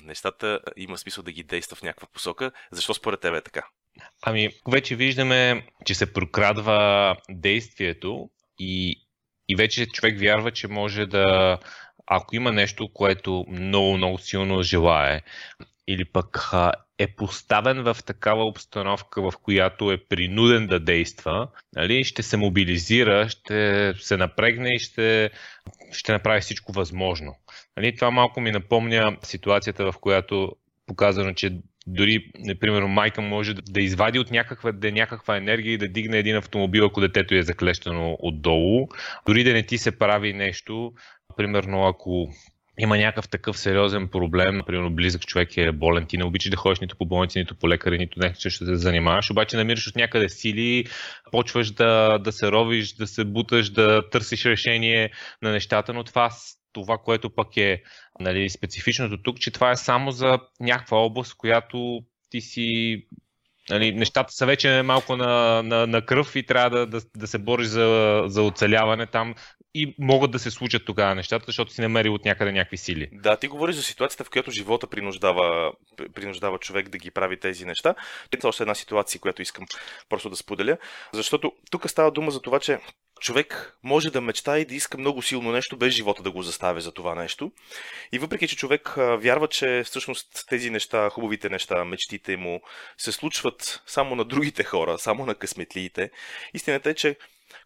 нещата 0.03 0.59
има 0.77 0.97
смисъл 0.97 1.23
да 1.23 1.31
ги 1.31 1.43
действа 1.43 1.75
в 1.75 1.83
някаква 1.83 2.07
посока. 2.13 2.51
Защо 2.71 2.93
според 2.93 3.19
тебе 3.19 3.37
е 3.37 3.41
така? 3.41 3.63
Ами, 4.21 4.49
вече 4.71 4.95
виждаме, 4.95 5.67
че 5.85 5.95
се 5.95 6.13
прокрадва 6.13 7.15
действието 7.29 8.29
и, 8.59 9.01
и 9.49 9.55
вече 9.55 9.85
човек 9.85 10.19
вярва, 10.19 10.51
че 10.51 10.67
може 10.67 11.05
да, 11.05 11.57
ако 12.07 12.35
има 12.35 12.51
нещо, 12.51 12.89
което 12.93 13.45
много, 13.49 13.97
много 13.97 14.17
силно 14.17 14.61
желае, 14.61 15.21
или 15.87 16.05
пък 16.05 16.51
е 16.97 17.07
поставен 17.07 17.83
в 17.83 17.97
такава 18.05 18.45
обстановка, 18.45 19.21
в 19.21 19.33
която 19.41 19.91
е 19.91 19.97
принуден 19.97 20.67
да 20.67 20.79
действа, 20.79 21.47
нали, 21.75 22.03
ще 22.03 22.23
се 22.23 22.37
мобилизира, 22.37 23.29
ще 23.29 23.93
се 23.99 24.17
напрегне 24.17 24.75
и 24.75 24.79
ще, 24.79 25.29
ще 25.91 26.11
направи 26.11 26.41
всичко 26.41 26.71
възможно. 26.71 27.35
Нали, 27.77 27.95
това 27.95 28.11
малко 28.11 28.41
ми 28.41 28.51
напомня 28.51 29.17
ситуацията, 29.23 29.91
в 29.91 29.99
която 29.99 30.55
показано, 30.87 31.33
че 31.33 31.57
дори, 31.87 32.31
например, 32.39 32.81
майка 32.81 33.21
може 33.21 33.53
да 33.53 33.81
извади 33.81 34.19
от 34.19 34.31
някаква, 34.31 34.71
да 34.71 34.91
някаква 34.91 35.37
енергия 35.37 35.73
и 35.73 35.77
да 35.77 35.87
дигне 35.87 36.17
един 36.17 36.35
автомобил, 36.35 36.85
ако 36.85 37.01
детето 37.01 37.35
е 37.35 37.43
заклещено 37.43 38.17
отдолу. 38.19 38.87
Дори 39.27 39.43
да 39.43 39.53
не 39.53 39.63
ти 39.63 39.77
се 39.77 39.97
прави 39.97 40.33
нещо, 40.33 40.93
примерно 41.37 41.87
ако 41.87 42.29
има 42.79 42.97
някакъв 42.97 43.29
такъв 43.29 43.57
сериозен 43.57 44.07
проблем, 44.07 44.61
примерно 44.67 44.95
близък 44.95 45.21
човек 45.21 45.57
е 45.57 45.71
болен, 45.71 46.05
ти 46.05 46.17
не 46.17 46.23
обичаш 46.23 46.49
да 46.49 46.57
ходиш 46.57 46.79
нито 46.79 46.95
по 46.97 47.05
болници, 47.05 47.39
нито 47.39 47.55
по 47.55 47.69
лекари, 47.69 47.97
нито 47.97 48.19
нещо 48.19 48.49
ще 48.49 48.65
се 48.65 48.75
занимаваш, 48.75 49.31
обаче 49.31 49.57
намираш 49.57 49.87
от 49.87 49.95
някъде 49.95 50.29
сили, 50.29 50.85
почваш 51.31 51.71
да, 51.71 52.17
да 52.17 52.31
се 52.31 52.51
ровиш, 52.51 52.93
да 52.93 53.07
се 53.07 53.23
буташ, 53.25 53.69
да 53.69 54.09
търсиш 54.09 54.45
решение 54.45 55.11
на 55.41 55.51
нещата, 55.51 55.93
но 55.93 56.03
това 56.03 56.29
това, 56.81 56.97
което 56.97 57.29
пък 57.29 57.57
е 57.57 57.81
нали, 58.19 58.49
специфичното 58.49 59.21
тук, 59.23 59.39
че 59.39 59.51
това 59.51 59.71
е 59.71 59.75
само 59.75 60.11
за 60.11 60.39
някаква 60.59 60.97
област, 60.97 61.37
която 61.37 61.99
ти 62.29 62.41
си 62.41 63.01
Нали, 63.69 63.91
нещата 63.91 64.33
са 64.33 64.45
вече 64.45 64.81
малко 64.81 65.15
на, 65.17 65.63
на, 65.63 65.87
на 65.87 66.05
кръв 66.05 66.35
и 66.35 66.45
трябва 66.45 66.69
да, 66.69 66.85
да, 66.85 67.01
да 67.15 67.27
се 67.27 67.37
бориш 67.37 67.67
за, 67.67 68.23
за 68.25 68.43
оцеляване 68.43 69.07
там 69.07 69.35
и 69.73 69.95
могат 69.99 70.31
да 70.31 70.39
се 70.39 70.51
случат 70.51 70.85
тогава 70.85 71.15
нещата, 71.15 71.45
защото 71.47 71.73
си 71.73 71.81
намерил 71.81 72.13
от 72.13 72.25
някъде 72.25 72.51
някакви 72.51 72.77
сили. 72.77 73.09
Да, 73.11 73.37
ти 73.37 73.47
говориш 73.47 73.75
за 73.75 73.83
ситуацията, 73.83 74.23
в 74.23 74.29
която 74.29 74.51
живота 74.51 74.87
принуждава, 74.87 75.71
принуждава 76.13 76.57
човек 76.57 76.89
да 76.89 76.97
ги 76.97 77.11
прави 77.11 77.39
тези 77.39 77.65
неща. 77.65 77.95
Това 78.31 78.47
е 78.47 78.49
още 78.49 78.63
една 78.63 78.75
ситуация, 78.75 79.21
която 79.21 79.41
искам 79.41 79.65
просто 80.09 80.29
да 80.29 80.35
споделя, 80.35 80.77
защото 81.13 81.51
тук 81.71 81.89
става 81.89 82.11
дума 82.11 82.31
за 82.31 82.41
това, 82.41 82.59
че 82.59 82.79
човек 83.19 83.77
може 83.83 84.09
да 84.09 84.21
мечта 84.21 84.59
и 84.59 84.65
да 84.65 84.75
иска 84.75 84.97
много 84.97 85.21
силно 85.21 85.51
нещо, 85.51 85.77
без 85.77 85.93
живота 85.93 86.23
да 86.23 86.31
го 86.31 86.41
заставя 86.41 86.81
за 86.81 86.91
това 86.91 87.15
нещо. 87.15 87.51
И 88.11 88.19
въпреки, 88.19 88.47
че 88.47 88.57
човек 88.57 88.93
вярва, 88.97 89.47
че 89.47 89.83
всъщност 89.85 90.45
тези 90.49 90.69
неща, 90.69 91.09
хубавите 91.09 91.49
неща, 91.49 91.85
мечтите 91.85 92.37
му 92.37 92.61
се 92.97 93.11
случват 93.11 93.83
само 93.87 94.15
на 94.15 94.25
другите 94.25 94.63
хора, 94.63 94.99
само 94.99 95.25
на 95.25 95.35
късметлиите, 95.35 96.11
истината 96.53 96.89
е, 96.89 96.93
че 96.93 97.17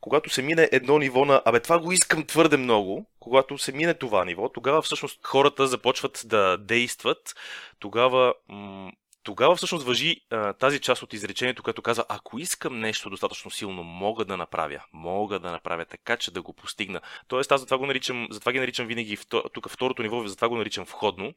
когато 0.01 0.29
се 0.29 0.41
мине 0.41 0.69
едно 0.71 0.97
ниво 0.97 1.25
на 1.25 1.41
абе 1.45 1.59
това 1.59 1.79
го 1.79 1.91
искам 1.91 2.25
твърде 2.25 2.57
много, 2.57 3.05
когато 3.19 3.57
се 3.57 3.71
мине 3.71 3.93
това 3.93 4.25
ниво, 4.25 4.49
тогава 4.49 4.81
всъщност 4.81 5.19
хората 5.23 5.67
започват 5.67 6.21
да 6.25 6.57
действат, 6.57 7.35
тогава 7.79 8.33
м- 8.49 8.91
тогава 9.23 9.55
всъщност 9.55 9.85
въжи 9.85 10.21
а, 10.29 10.53
тази 10.53 10.79
част 10.79 11.03
от 11.03 11.13
изречението, 11.13 11.63
което 11.63 11.81
казва, 11.81 12.05
ако 12.09 12.39
искам 12.39 12.79
нещо 12.79 13.09
достатъчно 13.09 13.51
силно, 13.51 13.83
мога 13.83 14.25
да 14.25 14.37
направя. 14.37 14.79
Мога 14.93 15.39
да 15.39 15.51
направя 15.51 15.85
така, 15.85 16.17
че 16.17 16.31
да 16.31 16.41
го 16.41 16.53
постигна. 16.53 17.01
Тоест, 17.27 17.51
аз 17.51 17.61
затова 17.61 17.77
го 17.77 17.85
наричам, 17.85 18.27
затова 18.31 18.51
ги 18.51 18.59
наричам 18.59 18.87
винаги 18.87 19.17
тук 19.53 19.69
второто 19.69 20.01
ниво, 20.01 20.27
затова 20.27 20.49
го 20.49 20.57
наричам 20.57 20.85
входно, 20.85 21.33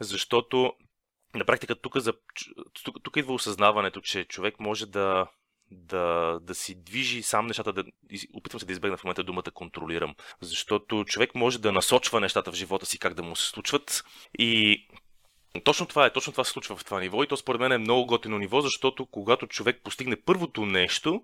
защото 0.00 0.72
на 1.34 1.44
практика 1.44 1.74
тук, 1.74 1.98
за, 1.98 2.12
тук, 2.84 2.96
тук 3.02 3.16
идва 3.16 3.34
осъзнаването, 3.34 4.00
че 4.00 4.24
човек 4.24 4.60
може 4.60 4.86
да, 4.86 5.26
да, 5.70 6.38
да 6.42 6.54
си 6.54 6.82
движи 6.84 7.22
сам 7.22 7.46
нещата, 7.46 7.72
да, 7.72 7.84
опитвам 8.34 8.60
се 8.60 8.66
да 8.66 8.72
избегна 8.72 8.96
в 8.96 9.04
момента 9.04 9.22
думата 9.22 9.50
контролирам, 9.54 10.14
защото 10.40 11.04
човек 11.04 11.34
може 11.34 11.58
да 11.58 11.72
насочва 11.72 12.20
нещата 12.20 12.52
в 12.52 12.54
живота 12.54 12.86
си 12.86 12.98
как 12.98 13.14
да 13.14 13.22
му 13.22 13.36
се 13.36 13.48
случват 13.48 14.04
и 14.38 14.82
точно 15.64 15.86
това 15.86 16.06
е, 16.06 16.12
точно 16.12 16.32
това 16.32 16.44
се 16.44 16.50
случва 16.50 16.76
в 16.76 16.84
това 16.84 17.00
ниво 17.00 17.22
и 17.22 17.26
то 17.26 17.36
според 17.36 17.60
мен 17.60 17.72
е 17.72 17.78
много 17.78 18.06
готино 18.06 18.38
ниво, 18.38 18.60
защото 18.60 19.06
когато 19.06 19.46
човек 19.46 19.80
постигне 19.84 20.16
първото 20.16 20.66
нещо, 20.66 21.22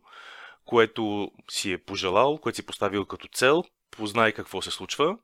което 0.64 1.30
си 1.50 1.72
е 1.72 1.78
пожелал, 1.78 2.38
което 2.38 2.56
си 2.56 2.62
е 2.62 2.66
поставил 2.66 3.04
като 3.04 3.28
цел, 3.28 3.64
познай 3.90 4.32
какво 4.32 4.62
се 4.62 4.70
случва, 4.70 5.16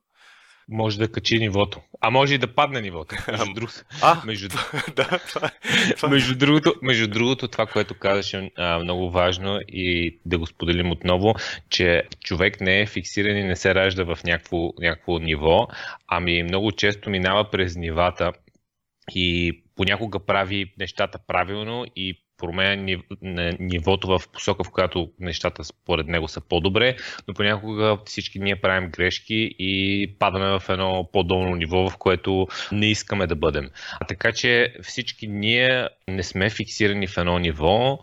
може 0.69 0.99
да 0.99 1.11
качи 1.11 1.39
нивото. 1.39 1.79
А 2.01 2.09
може 2.09 2.35
и 2.35 2.37
да 2.37 2.55
падне 2.55 2.81
нивото. 2.81 3.15
Между, 3.31 3.53
друг... 3.53 3.69
а, 4.01 4.21
между... 4.25 4.57
да, 4.95 5.19
това 5.27 5.49
това... 5.95 6.09
между, 6.09 6.35
другото, 6.35 6.75
между 6.81 7.07
другото, 7.07 7.47
това, 7.47 7.65
което 7.65 7.99
казаш 7.99 8.33
е 8.33 8.51
много 8.81 9.11
важно 9.11 9.59
и 9.67 10.19
да 10.25 10.37
го 10.37 10.47
споделим 10.47 10.91
отново, 10.91 11.33
че 11.69 12.03
човек 12.23 12.61
не 12.61 12.81
е 12.81 12.85
фиксиран 12.85 13.37
и 13.37 13.43
не 13.43 13.55
се 13.55 13.75
ражда 13.75 14.03
в 14.03 14.19
някакво, 14.23 14.57
някакво 14.79 15.19
ниво, 15.19 15.67
ами 16.07 16.43
много 16.43 16.71
често 16.71 17.09
минава 17.09 17.49
през 17.51 17.75
нивата 17.75 18.31
и 19.11 19.59
понякога 19.75 20.19
прави 20.19 20.73
нещата 20.79 21.19
правилно 21.27 21.85
и 21.95 22.23
променя 22.37 22.97
нивото 23.59 24.07
в 24.07 24.21
посока, 24.33 24.63
в 24.63 24.71
която 24.71 25.11
нещата 25.19 25.63
според 25.63 26.07
него 26.07 26.27
са 26.27 26.41
по-добре, 26.41 26.95
но 27.27 27.33
понякога 27.33 27.97
всички 28.05 28.39
ние 28.39 28.61
правим 28.61 28.89
грешки 28.89 29.55
и 29.59 30.15
падаме 30.19 30.59
в 30.59 30.69
едно 30.69 31.09
по-долно 31.13 31.55
ниво, 31.55 31.89
в 31.89 31.97
което 31.97 32.47
не 32.71 32.85
искаме 32.85 33.27
да 33.27 33.35
бъдем. 33.35 33.69
А 33.99 34.05
така 34.05 34.31
че 34.31 34.75
всички 34.81 35.27
ние 35.27 35.89
не 36.07 36.23
сме 36.23 36.49
фиксирани 36.49 37.07
в 37.07 37.17
едно 37.17 37.39
ниво 37.39 37.99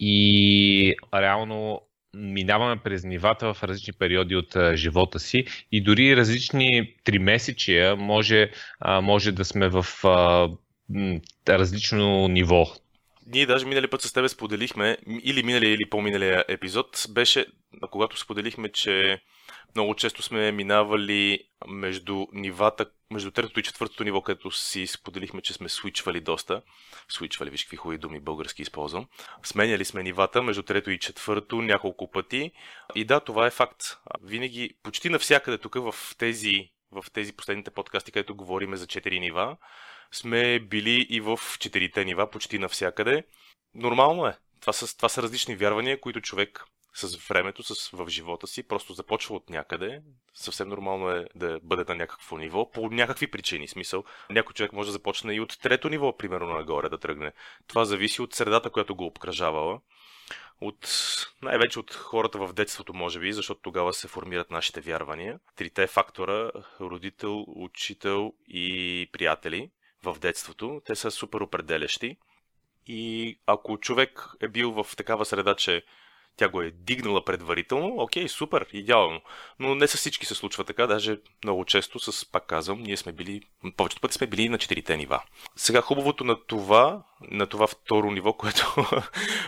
и 0.00 0.94
реално 1.14 1.80
минаваме 2.18 2.80
през 2.84 3.04
нивата 3.04 3.54
в 3.54 3.62
различни 3.62 3.92
периоди 3.92 4.36
от 4.36 4.56
а, 4.56 4.76
живота 4.76 5.18
си 5.18 5.44
и 5.72 5.82
дори 5.82 6.16
различни 6.16 6.94
три 7.04 7.18
месечия 7.18 7.96
може, 7.96 8.50
а, 8.80 9.00
може 9.00 9.32
да 9.32 9.44
сме 9.44 9.68
в 9.68 9.86
а, 10.04 10.48
различно 11.48 12.28
ниво. 12.28 12.66
Ние 13.26 13.46
даже 13.46 13.66
минали 13.66 13.86
път 13.86 14.02
с 14.02 14.12
тебе 14.12 14.28
споделихме, 14.28 14.96
или 15.22 15.42
миналия 15.42 15.72
или 15.72 15.90
по-миналия 15.90 16.44
епизод, 16.48 17.06
беше 17.10 17.46
когато 17.90 18.18
споделихме, 18.18 18.68
че 18.68 19.20
много 19.74 19.94
често 19.94 20.22
сме 20.22 20.52
минавали 20.52 21.44
между 21.66 22.26
нивата, 22.32 22.86
между 23.10 23.30
третото 23.30 23.60
и 23.60 23.62
четвъртото 23.62 24.04
ниво, 24.04 24.22
където 24.22 24.50
си 24.50 24.86
споделихме, 24.86 25.42
че 25.42 25.52
сме 25.52 25.68
свичвали 25.68 26.20
доста. 26.20 26.62
Свичвали, 27.08 27.50
виж 27.50 27.64
какви 27.64 27.76
хубави 27.76 27.98
думи 27.98 28.20
български 28.20 28.62
използвам. 28.62 29.06
Сменяли 29.42 29.84
сме 29.84 30.02
нивата 30.02 30.42
между 30.42 30.62
трето 30.62 30.90
и 30.90 30.98
четвърто 30.98 31.62
няколко 31.62 32.10
пъти. 32.10 32.52
И 32.94 33.04
да, 33.04 33.20
това 33.20 33.46
е 33.46 33.50
факт. 33.50 33.84
Винаги, 34.22 34.74
почти 34.82 35.08
навсякъде 35.08 35.58
тук 35.58 35.74
в 35.74 35.94
тези 36.18 36.70
в 36.92 37.04
тези 37.12 37.32
последните 37.32 37.70
подкасти, 37.70 38.12
където 38.12 38.34
говориме 38.34 38.76
за 38.76 38.86
четири 38.86 39.20
нива, 39.20 39.56
сме 40.12 40.58
били 40.58 41.06
и 41.10 41.20
в 41.20 41.40
четирите 41.58 42.04
нива, 42.04 42.30
почти 42.30 42.58
навсякъде. 42.58 43.24
Нормално 43.74 44.26
е. 44.26 44.36
Това 44.60 44.72
са, 44.72 44.96
това 44.96 45.08
са 45.08 45.22
различни 45.22 45.56
вярвания, 45.56 46.00
които 46.00 46.20
човек 46.20 46.64
с 46.94 47.28
времето, 47.28 47.62
с, 47.62 47.90
в 47.90 48.08
живота 48.08 48.46
си, 48.46 48.62
просто 48.62 48.92
започва 48.92 49.36
от 49.36 49.50
някъде. 49.50 50.02
Съвсем 50.34 50.68
нормално 50.68 51.10
е 51.10 51.26
да 51.34 51.60
бъде 51.62 51.84
на 51.88 51.94
някакво 51.94 52.36
ниво, 52.36 52.70
по 52.70 52.90
някакви 52.90 53.30
причини. 53.30 53.68
Смисъл, 53.68 54.04
някой 54.30 54.52
човек 54.52 54.72
може 54.72 54.88
да 54.88 54.92
започне 54.92 55.34
и 55.34 55.40
от 55.40 55.58
трето 55.60 55.88
ниво, 55.88 56.16
примерно, 56.16 56.46
нагоре 56.46 56.88
да 56.88 56.98
тръгне. 56.98 57.32
Това 57.66 57.84
зависи 57.84 58.22
от 58.22 58.34
средата, 58.34 58.70
която 58.70 58.94
го 58.96 59.06
обкръжавала. 59.06 59.80
От, 60.60 60.88
най-вече 61.42 61.78
от 61.78 61.94
хората 61.94 62.38
в 62.38 62.52
детството, 62.52 62.94
може 62.94 63.20
би, 63.20 63.32
защото 63.32 63.60
тогава 63.60 63.92
се 63.92 64.08
формират 64.08 64.50
нашите 64.50 64.80
вярвания. 64.80 65.40
Трите 65.56 65.86
фактора 65.86 66.50
родител, 66.80 67.44
учител 67.48 68.32
и 68.48 69.08
приятели 69.12 69.70
в 70.04 70.16
детството, 70.20 70.82
те 70.84 70.96
са 70.96 71.10
супер 71.10 71.40
определящи. 71.40 72.16
И 72.86 73.38
ако 73.46 73.78
човек 73.78 74.28
е 74.40 74.48
бил 74.48 74.72
в 74.72 74.96
такава 74.96 75.24
среда, 75.24 75.54
че 75.54 75.82
тя 76.38 76.48
го 76.48 76.62
е 76.62 76.70
дигнала 76.70 77.24
предварително, 77.24 77.94
окей, 77.98 78.28
супер, 78.28 78.66
идеално. 78.72 79.20
Но 79.58 79.74
не 79.74 79.86
с 79.86 79.96
всички 79.96 80.26
се 80.26 80.34
случва 80.34 80.64
така, 80.64 80.86
даже 80.86 81.18
много 81.44 81.64
често, 81.64 81.98
с, 81.98 82.24
пак 82.32 82.46
казвам, 82.46 82.82
ние 82.82 82.96
сме 82.96 83.12
били, 83.12 83.40
повечето 83.76 84.00
пъти 84.00 84.14
сме 84.14 84.26
били 84.26 84.48
на 84.48 84.58
четирите 84.58 84.96
нива. 84.96 85.22
Сега 85.56 85.80
хубавото 85.80 86.24
на 86.24 86.36
това, 86.46 87.02
на 87.30 87.46
това 87.46 87.66
второ 87.66 88.10
ниво, 88.10 88.32
което 88.38 88.74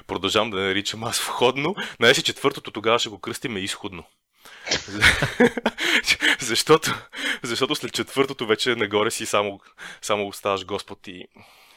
продължавам 0.06 0.50
да 0.50 0.60
наричам 0.60 1.04
аз 1.04 1.20
входно, 1.20 1.74
най-си 2.00 2.22
четвъртото 2.22 2.70
тогава 2.70 2.98
ще 2.98 3.08
го 3.08 3.18
кръстиме 3.18 3.60
изходно. 3.60 4.04
защото, 6.40 6.94
защото 7.42 7.74
след 7.74 7.92
четвъртото 7.92 8.46
вече 8.46 8.74
нагоре 8.74 9.10
си 9.10 9.26
само, 9.26 9.60
само 10.02 10.28
оставаш 10.28 10.64
Господ 10.64 11.06
и 11.06 11.26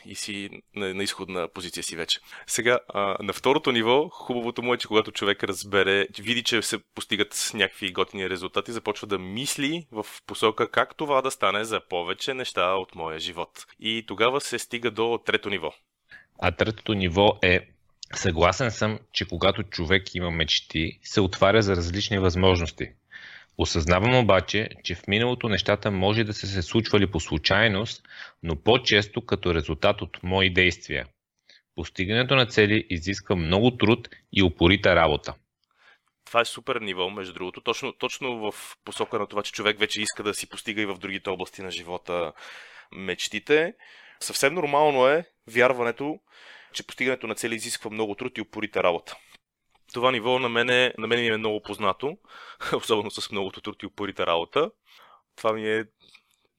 и 0.05 0.15
си 0.15 0.49
на, 0.75 0.93
на 0.93 1.03
изходна 1.03 1.47
позиция 1.47 1.83
си 1.83 1.95
вече. 1.95 2.19
Сега, 2.47 2.79
а, 2.87 3.17
на 3.23 3.33
второто 3.33 3.71
ниво, 3.71 4.09
хубавото 4.09 4.63
му 4.63 4.73
е, 4.73 4.77
че 4.77 4.87
когато 4.87 5.11
човек 5.11 5.43
разбере, 5.43 6.07
види, 6.19 6.43
че 6.43 6.61
се 6.61 6.79
постигат 6.95 7.51
някакви 7.53 7.91
готини 7.91 8.29
резултати, 8.29 8.71
започва 8.71 9.07
да 9.07 9.19
мисли 9.19 9.87
в 9.91 10.05
посока 10.27 10.71
как 10.71 10.95
това 10.95 11.21
да 11.21 11.31
стане 11.31 11.63
за 11.63 11.81
повече 11.89 12.33
неща 12.33 12.73
от 12.73 12.95
моя 12.95 13.19
живот. 13.19 13.65
И 13.79 14.03
тогава 14.07 14.41
се 14.41 14.59
стига 14.59 14.91
до 14.91 15.19
трето 15.25 15.49
ниво. 15.49 15.73
А 16.39 16.51
третото 16.51 16.93
ниво 16.93 17.39
е 17.41 17.67
Съгласен 18.15 18.71
съм, 18.71 18.99
че 19.11 19.27
когато 19.27 19.63
човек 19.63 20.15
има 20.15 20.31
мечти, 20.31 20.99
се 21.03 21.21
отваря 21.21 21.61
за 21.61 21.75
различни 21.75 22.19
възможности. 22.19 22.91
Осъзнавам 23.57 24.15
обаче, 24.15 24.69
че 24.83 24.95
в 24.95 25.07
миналото 25.07 25.49
нещата 25.49 25.91
може 25.91 26.23
да 26.23 26.33
са 26.33 26.47
се 26.47 26.61
случвали 26.61 27.11
по 27.11 27.19
случайност, 27.19 28.03
но 28.43 28.55
по-често 28.55 29.25
като 29.25 29.55
резултат 29.55 30.01
от 30.01 30.23
мои 30.23 30.53
действия. 30.53 31.07
Постигането 31.75 32.35
на 32.35 32.45
цели 32.45 32.87
изисква 32.89 33.35
много 33.35 33.77
труд 33.77 34.09
и 34.33 34.43
упорита 34.43 34.95
работа. 34.95 35.33
Това 36.25 36.41
е 36.41 36.45
супер 36.45 36.75
ниво, 36.75 37.09
между 37.09 37.33
другото. 37.33 37.61
Точно, 37.61 37.93
точно 37.93 38.51
в 38.51 38.77
посока 38.85 39.19
на 39.19 39.27
това, 39.27 39.43
че 39.43 39.51
човек 39.51 39.79
вече 39.79 40.01
иска 40.01 40.23
да 40.23 40.33
си 40.33 40.49
постига 40.49 40.81
и 40.81 40.85
в 40.85 40.97
другите 40.97 41.29
области 41.29 41.61
на 41.61 41.71
живота 41.71 42.33
мечтите. 42.91 43.73
Съвсем 44.19 44.53
нормално 44.53 45.07
е 45.07 45.25
вярването, 45.47 46.19
че 46.73 46.87
постигането 46.87 47.27
на 47.27 47.35
цели 47.35 47.55
изисква 47.55 47.91
много 47.91 48.15
труд 48.15 48.37
и 48.37 48.41
упорита 48.41 48.83
работа 48.83 49.17
това 49.93 50.11
ниво 50.11 50.39
на 50.39 50.49
мен, 50.49 50.69
е, 50.69 50.93
на 50.97 51.07
мен 51.07 51.19
ми 51.19 51.27
е 51.27 51.37
много 51.37 51.61
познато, 51.61 52.17
особено 52.75 53.11
с 53.11 53.31
многото 53.31 53.61
труд 53.61 53.83
и 53.83 53.85
упорита 53.85 54.27
работа. 54.27 54.71
Това 55.35 55.53
ми 55.53 55.69
е, 55.69 55.85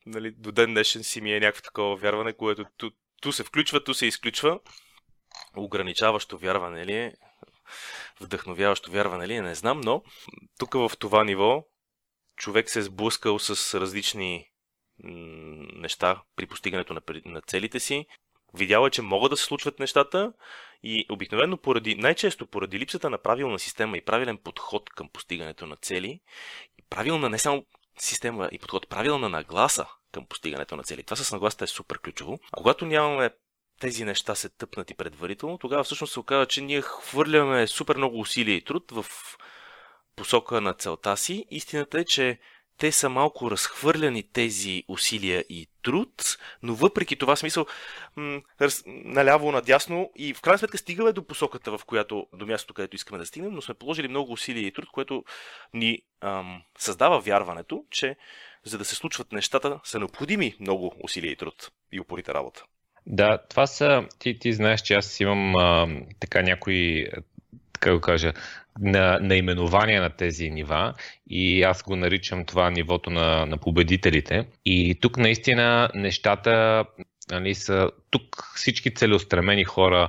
нали, 0.06 0.30
до 0.30 0.52
ден 0.52 0.70
днешен 0.70 1.04
си 1.04 1.20
ми 1.20 1.32
е 1.34 1.40
някакво 1.40 1.62
такова 1.62 1.96
вярване, 1.96 2.32
което 2.32 2.64
ту, 2.76 2.90
ту 3.22 3.32
се 3.32 3.44
включва, 3.44 3.84
ту 3.84 3.94
се 3.94 4.06
изключва. 4.06 4.60
Ограничаващо 5.56 6.38
вярване 6.38 6.86
ли 6.86 6.92
е? 6.92 7.14
Вдъхновяващо 8.20 8.90
вярване 8.90 9.28
ли 9.28 9.34
е? 9.34 9.42
Не 9.42 9.54
знам, 9.54 9.80
но 9.80 10.02
тук 10.58 10.74
в 10.74 10.90
това 10.98 11.24
ниво 11.24 11.64
човек 12.36 12.70
се 12.70 12.78
е 12.78 12.82
сблъскал 12.82 13.38
с 13.38 13.80
различни 13.80 14.50
неща 15.74 16.22
при 16.36 16.46
постигането 16.46 16.94
на, 16.94 17.02
на 17.24 17.40
целите 17.40 17.80
си. 17.80 18.06
Видял 18.54 18.86
е, 18.86 18.90
че 18.90 19.02
могат 19.02 19.30
да 19.30 19.36
се 19.36 19.44
случват 19.44 19.78
нещата 19.78 20.32
и 20.82 21.06
обикновено 21.10 21.56
поради, 21.56 21.94
най-често 21.94 22.46
поради 22.46 22.78
липсата 22.78 23.10
на 23.10 23.18
правилна 23.18 23.58
система 23.58 23.96
и 23.96 24.04
правилен 24.04 24.38
подход 24.38 24.90
към 24.90 25.08
постигането 25.08 25.66
на 25.66 25.76
цели, 25.76 26.20
и 26.78 26.82
правилна 26.90 27.28
не 27.28 27.38
само 27.38 27.66
система 27.98 28.48
и 28.52 28.58
подход, 28.58 28.88
правилна 28.88 29.28
нагласа 29.28 29.86
към 30.12 30.26
постигането 30.26 30.76
на 30.76 30.82
цели. 30.82 31.02
Това 31.02 31.16
с 31.16 31.32
нагласата 31.32 31.64
е 31.64 31.68
супер 31.68 31.98
ключово. 31.98 32.38
А 32.52 32.56
когато 32.56 32.86
нямаме 32.86 33.30
тези 33.80 34.04
неща 34.04 34.34
се 34.34 34.48
тъпнати 34.48 34.94
предварително, 34.94 35.58
тогава 35.58 35.84
всъщност 35.84 36.12
се 36.12 36.20
оказва, 36.20 36.46
че 36.46 36.60
ние 36.60 36.82
хвърляме 36.82 37.66
супер 37.66 37.96
много 37.96 38.20
усилия 38.20 38.56
и 38.56 38.64
труд 38.64 38.90
в 38.90 39.06
посока 40.16 40.60
на 40.60 40.74
целта 40.74 41.16
си. 41.16 41.44
Истината 41.50 42.00
е, 42.00 42.04
че 42.04 42.38
те 42.78 42.92
са 42.92 43.08
малко 43.08 43.50
разхвърляни 43.50 44.22
тези 44.22 44.84
усилия 44.88 45.44
и 45.48 45.68
труд, 45.82 46.38
но 46.62 46.74
въпреки 46.74 47.16
това 47.16 47.36
смисъл 47.36 47.66
м- 48.16 48.40
раз, 48.60 48.82
наляво, 48.86 49.52
надясно 49.52 50.10
и 50.16 50.34
в 50.34 50.40
крайна 50.40 50.58
сметка 50.58 50.78
стигаме 50.78 51.12
до 51.12 51.26
посоката, 51.26 51.78
в 51.78 51.84
която, 51.84 52.26
до 52.32 52.46
мястото, 52.46 52.74
където 52.74 52.96
искаме 52.96 53.18
да 53.18 53.26
стигнем, 53.26 53.52
но 53.52 53.62
сме 53.62 53.74
положили 53.74 54.08
много 54.08 54.32
усилия 54.32 54.66
и 54.66 54.72
труд, 54.72 54.88
което 54.92 55.24
ни 55.74 56.02
ам, 56.20 56.62
създава 56.78 57.20
вярването, 57.20 57.84
че 57.90 58.16
за 58.64 58.78
да 58.78 58.84
се 58.84 58.94
случват 58.94 59.32
нещата 59.32 59.80
са 59.84 59.98
необходими 59.98 60.56
много 60.60 60.94
усилия 61.02 61.32
и 61.32 61.36
труд 61.36 61.70
и 61.92 62.00
упорита 62.00 62.34
работа. 62.34 62.64
Да, 63.06 63.38
това 63.50 63.66
са, 63.66 64.08
ти, 64.18 64.38
ти 64.38 64.52
знаеш, 64.52 64.82
че 64.82 64.94
аз 64.94 65.20
имам 65.20 65.56
а, 65.56 65.88
така 66.20 66.42
някои 66.42 67.06
как 67.80 67.94
го 67.94 68.00
кажа, 68.00 68.32
на 68.80 69.18
наименование 69.22 70.00
на 70.00 70.10
тези 70.10 70.50
нива 70.50 70.94
и 71.30 71.62
аз 71.62 71.82
го 71.82 71.96
наричам 71.96 72.44
това 72.44 72.70
нивото 72.70 73.10
на, 73.10 73.46
на 73.46 73.58
победителите. 73.58 74.46
И 74.64 74.98
тук 75.00 75.16
наистина 75.16 75.90
нещата 75.94 76.84
нали, 77.30 77.54
са 77.54 77.90
тук 78.10 78.52
всички 78.54 78.94
целеустремени 78.94 79.64
хора 79.64 80.08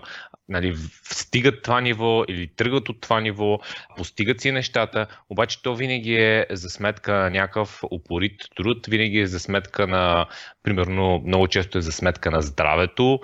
нали, 0.50 0.76
стигат 1.04 1.64
това 1.64 1.82
ниво 1.82 2.24
или 2.28 2.48
тръгват 2.48 2.90
от 2.90 3.02
това 3.02 3.22
ниво, 3.22 3.60
постигат 3.98 4.42
си 4.42 4.52
нещата, 4.52 5.08
обаче 5.30 5.62
то 5.62 5.76
винаги 5.76 6.16
е 6.16 6.46
за 6.52 6.70
сметка 6.70 7.14
на 7.14 7.30
някакъв 7.30 7.84
упорит 7.92 8.42
труд, 8.56 8.88
винаги 8.88 9.20
е 9.20 9.28
за 9.28 9.40
сметка 9.40 9.88
на, 9.88 10.26
примерно, 10.64 11.24
много 11.26 11.48
често 11.48 11.78
е 11.78 11.82
за 11.82 11.92
сметка 11.92 12.32
на 12.32 12.42
здравето, 12.42 13.20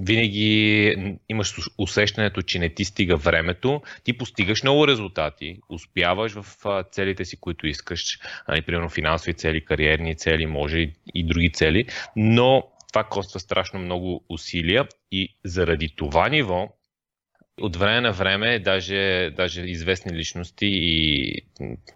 винаги 0.00 0.96
имаш 1.28 1.54
усещането, 1.78 2.42
че 2.42 2.58
не 2.58 2.68
ти 2.68 2.84
стига 2.84 3.16
времето, 3.16 3.82
ти 4.04 4.18
постигаш 4.18 4.62
много 4.62 4.88
резултати, 4.88 5.58
успяваш 5.68 6.32
в 6.32 6.44
целите 6.92 7.24
си, 7.24 7.36
които 7.40 7.66
искаш, 7.66 8.18
нали, 8.48 8.62
примерно 8.62 8.88
финансови 8.88 9.34
цели, 9.34 9.64
кариерни 9.64 10.16
цели, 10.16 10.46
може 10.46 10.90
и 11.14 11.24
други 11.24 11.52
цели, 11.52 11.86
но 12.16 12.64
това 12.92 13.04
коства 13.04 13.40
страшно 13.40 13.80
много 13.80 14.24
усилия 14.28 14.88
и 15.12 15.36
заради 15.44 15.94
това 15.96 16.28
ниво 16.28 16.68
от 17.60 17.76
време 17.76 18.00
на 18.00 18.12
време 18.12 18.58
даже, 18.58 19.30
даже 19.36 19.62
известни 19.62 20.12
личности 20.12 20.66
и 20.66 21.34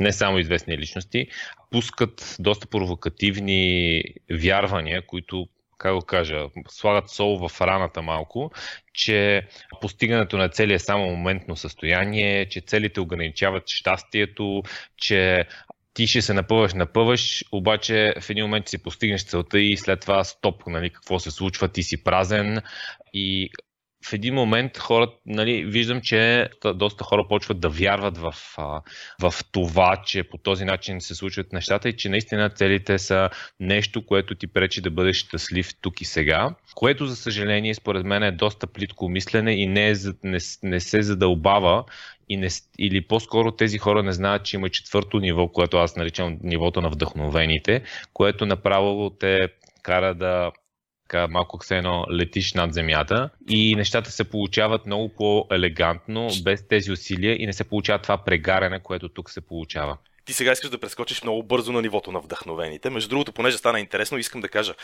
не 0.00 0.12
само 0.12 0.38
известни 0.38 0.78
личности 0.78 1.26
пускат 1.70 2.36
доста 2.38 2.66
провокативни 2.66 4.02
вярвания, 4.30 5.06
които 5.06 5.48
как 5.78 5.94
го 5.94 6.00
кажа, 6.00 6.46
слагат 6.68 7.10
сол 7.10 7.48
в 7.48 7.60
раната 7.60 8.02
малко, 8.02 8.50
че 8.92 9.42
постигането 9.80 10.36
на 10.36 10.48
цели 10.48 10.74
е 10.74 10.78
само 10.78 11.10
моментно 11.10 11.56
състояние, 11.56 12.48
че 12.48 12.60
целите 12.60 13.00
ограничават 13.00 13.62
щастието, 13.68 14.62
че 14.96 15.46
ти 15.94 16.06
ще 16.06 16.22
се 16.22 16.34
напъваш, 16.34 16.74
напъваш, 16.74 17.44
обаче 17.52 18.14
в 18.20 18.30
един 18.30 18.44
момент 18.44 18.68
си 18.68 18.82
постигнеш 18.82 19.24
целта 19.24 19.58
и 19.60 19.76
след 19.76 20.00
това 20.00 20.24
стоп, 20.24 20.66
нали, 20.66 20.90
какво 20.90 21.18
се 21.18 21.30
случва, 21.30 21.68
ти 21.68 21.82
си 21.82 22.04
празен. 22.04 22.60
И 23.12 23.50
в 24.06 24.12
един 24.12 24.34
момент 24.34 24.78
хората, 24.78 25.12
нали, 25.26 25.64
виждам, 25.64 26.00
че 26.00 26.48
доста 26.74 27.04
хора 27.04 27.28
почват 27.28 27.60
да 27.60 27.68
вярват 27.68 28.18
в, 28.18 28.34
в 29.22 29.34
това, 29.52 30.02
че 30.06 30.22
по 30.22 30.38
този 30.38 30.64
начин 30.64 31.00
се 31.00 31.14
случват 31.14 31.52
нещата 31.52 31.88
и 31.88 31.96
че 31.96 32.08
наистина 32.08 32.50
целите 32.50 32.98
са 32.98 33.30
нещо, 33.60 34.06
което 34.06 34.34
ти 34.34 34.46
пречи 34.46 34.80
да 34.80 34.90
бъдеш 34.90 35.16
щастлив 35.16 35.70
тук 35.80 36.00
и 36.00 36.04
сега, 36.04 36.54
което 36.74 37.06
за 37.06 37.16
съжаление 37.16 37.74
според 37.74 38.04
мен 38.04 38.22
е 38.22 38.32
доста 38.32 38.66
плитко 38.66 39.08
мислене 39.08 39.52
и 39.52 39.66
не, 39.66 39.90
е, 39.90 39.94
не, 40.24 40.38
не 40.62 40.80
се 40.80 41.02
задълбава 41.02 41.84
и 42.28 42.36
не, 42.36 42.48
или 42.78 43.00
по-скоро 43.00 43.52
тези 43.52 43.78
хора 43.78 44.02
не 44.02 44.12
знаят, 44.12 44.44
че 44.44 44.56
има 44.56 44.68
четвърто 44.68 45.18
ниво, 45.18 45.48
което 45.48 45.76
аз 45.76 45.96
наричам 45.96 46.38
нивото 46.42 46.80
на 46.80 46.88
вдъхновените, 46.90 47.82
което 48.12 48.46
направо 48.46 49.10
те 49.10 49.48
кара 49.82 50.14
да 50.14 50.52
така, 51.08 51.28
малко 51.28 51.64
се 51.64 51.76
едно 51.76 52.06
летиш 52.12 52.54
над 52.54 52.74
земята 52.74 53.30
и 53.48 53.74
нещата 53.76 54.10
се 54.10 54.30
получават 54.30 54.86
много 54.86 55.08
по-елегантно, 55.16 56.28
без 56.44 56.68
тези 56.68 56.92
усилия 56.92 57.42
и 57.42 57.46
не 57.46 57.52
се 57.52 57.64
получава 57.64 57.98
това 57.98 58.18
прегаряне, 58.18 58.80
което 58.80 59.08
тук 59.08 59.30
се 59.30 59.40
получава. 59.40 59.96
Ти 60.24 60.32
сега 60.32 60.52
искаш 60.52 60.70
да 60.70 60.78
прескочиш 60.78 61.22
много 61.22 61.42
бързо 61.42 61.72
на 61.72 61.82
нивото 61.82 62.12
на 62.12 62.20
вдъхновените. 62.20 62.90
Между 62.90 63.08
другото, 63.08 63.32
понеже 63.32 63.58
стана 63.58 63.80
интересно, 63.80 64.18
искам 64.18 64.40
да 64.40 64.48
кажа, 64.48 64.74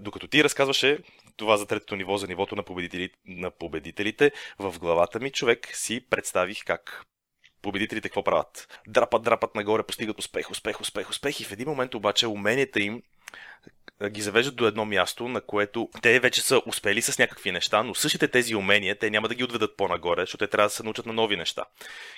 докато 0.00 0.28
ти 0.28 0.44
разказваше 0.44 0.98
това 1.36 1.56
за 1.56 1.66
третото 1.66 1.96
ниво, 1.96 2.16
за 2.16 2.26
нивото 2.26 2.56
на 2.56 2.62
победителите, 2.62 3.16
на 3.26 3.50
победителите 3.50 4.32
в 4.58 4.78
главата 4.78 5.20
ми 5.20 5.30
човек 5.30 5.68
си 5.72 6.06
представих 6.10 6.64
как 6.64 7.04
победителите 7.62 8.08
какво 8.08 8.24
правят. 8.24 8.80
Драпат, 8.88 9.22
драпат 9.22 9.54
нагоре, 9.54 9.82
постигат 9.82 10.18
успех, 10.18 10.50
успех, 10.50 10.80
успех, 10.80 11.10
успех 11.10 11.40
и 11.40 11.44
в 11.44 11.52
един 11.52 11.68
момент 11.68 11.94
обаче 11.94 12.26
уменията 12.26 12.80
им 12.82 13.02
ги 14.08 14.22
завеждат 14.22 14.56
до 14.56 14.66
едно 14.66 14.84
място, 14.84 15.28
на 15.28 15.40
което 15.40 15.88
те 16.02 16.20
вече 16.20 16.42
са 16.42 16.62
успели 16.66 17.02
с 17.02 17.18
някакви 17.18 17.52
неща, 17.52 17.82
но 17.82 17.94
същите 17.94 18.28
тези 18.28 18.54
умения 18.54 18.98
те 18.98 19.10
няма 19.10 19.28
да 19.28 19.34
ги 19.34 19.44
отведат 19.44 19.76
по-нагоре, 19.76 20.22
защото 20.22 20.44
те 20.44 20.50
трябва 20.50 20.66
да 20.66 20.74
се 20.74 20.82
научат 20.82 21.06
на 21.06 21.12
нови 21.12 21.36
неща. 21.36 21.64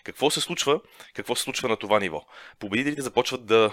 Какво 0.05 0.31
се 0.31 0.41
случва? 0.41 0.81
Какво 1.15 1.37
се 1.37 1.43
случва 1.43 1.69
на 1.69 1.77
това 1.77 2.01
ниво? 2.01 2.27
Победителите 2.59 3.03
започват 3.03 3.47
да 3.47 3.73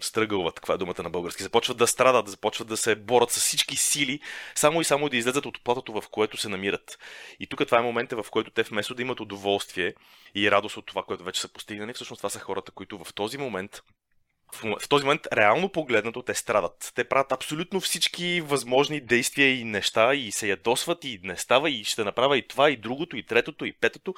стръгълват, 0.00 0.54
каква 0.54 0.74
е 0.74 0.78
думата 0.78 1.02
на 1.02 1.10
български, 1.10 1.42
започват 1.42 1.76
да 1.76 1.86
страдат, 1.86 2.28
започват 2.28 2.68
да 2.68 2.76
се 2.76 2.94
борят 2.94 3.30
с 3.30 3.40
всички 3.40 3.76
сили, 3.76 4.20
само 4.54 4.80
и 4.80 4.84
само 4.84 5.08
да 5.08 5.16
излезат 5.16 5.46
от 5.46 5.64
платото, 5.64 5.92
в 5.92 6.08
което 6.10 6.36
се 6.36 6.48
намират. 6.48 6.98
И 7.40 7.46
тук 7.46 7.66
това 7.66 7.78
е 7.78 7.82
момента, 7.82 8.22
в 8.22 8.30
който 8.30 8.50
те 8.50 8.62
вместо 8.62 8.94
да 8.94 9.02
имат 9.02 9.20
удоволствие 9.20 9.94
и 10.34 10.50
радост 10.50 10.76
от 10.76 10.86
това, 10.86 11.02
което 11.02 11.24
вече 11.24 11.40
са 11.40 11.52
постигнали, 11.52 11.92
всъщност 11.92 12.20
това 12.20 12.30
са 12.30 12.40
хората, 12.40 12.72
които 12.72 13.04
в 13.04 13.14
този 13.14 13.38
момент 13.38 13.82
в 14.62 14.88
този 14.88 15.04
момент, 15.04 15.26
реално 15.32 15.68
погледнато, 15.68 16.22
те 16.22 16.34
страдат. 16.34 16.92
Те 16.94 17.04
правят 17.04 17.32
абсолютно 17.32 17.80
всички 17.80 18.40
възможни 18.40 19.00
действия 19.00 19.60
и 19.60 19.64
неща 19.64 20.14
и 20.14 20.32
се 20.32 20.48
ядосват 20.48 21.04
и 21.04 21.20
не 21.22 21.36
става 21.36 21.70
и 21.70 21.84
ще 21.84 22.04
направя 22.04 22.38
и 22.38 22.48
това, 22.48 22.70
и 22.70 22.76
другото, 22.76 23.16
и 23.16 23.26
третото, 23.26 23.64
и 23.64 23.72
петото, 23.72 24.14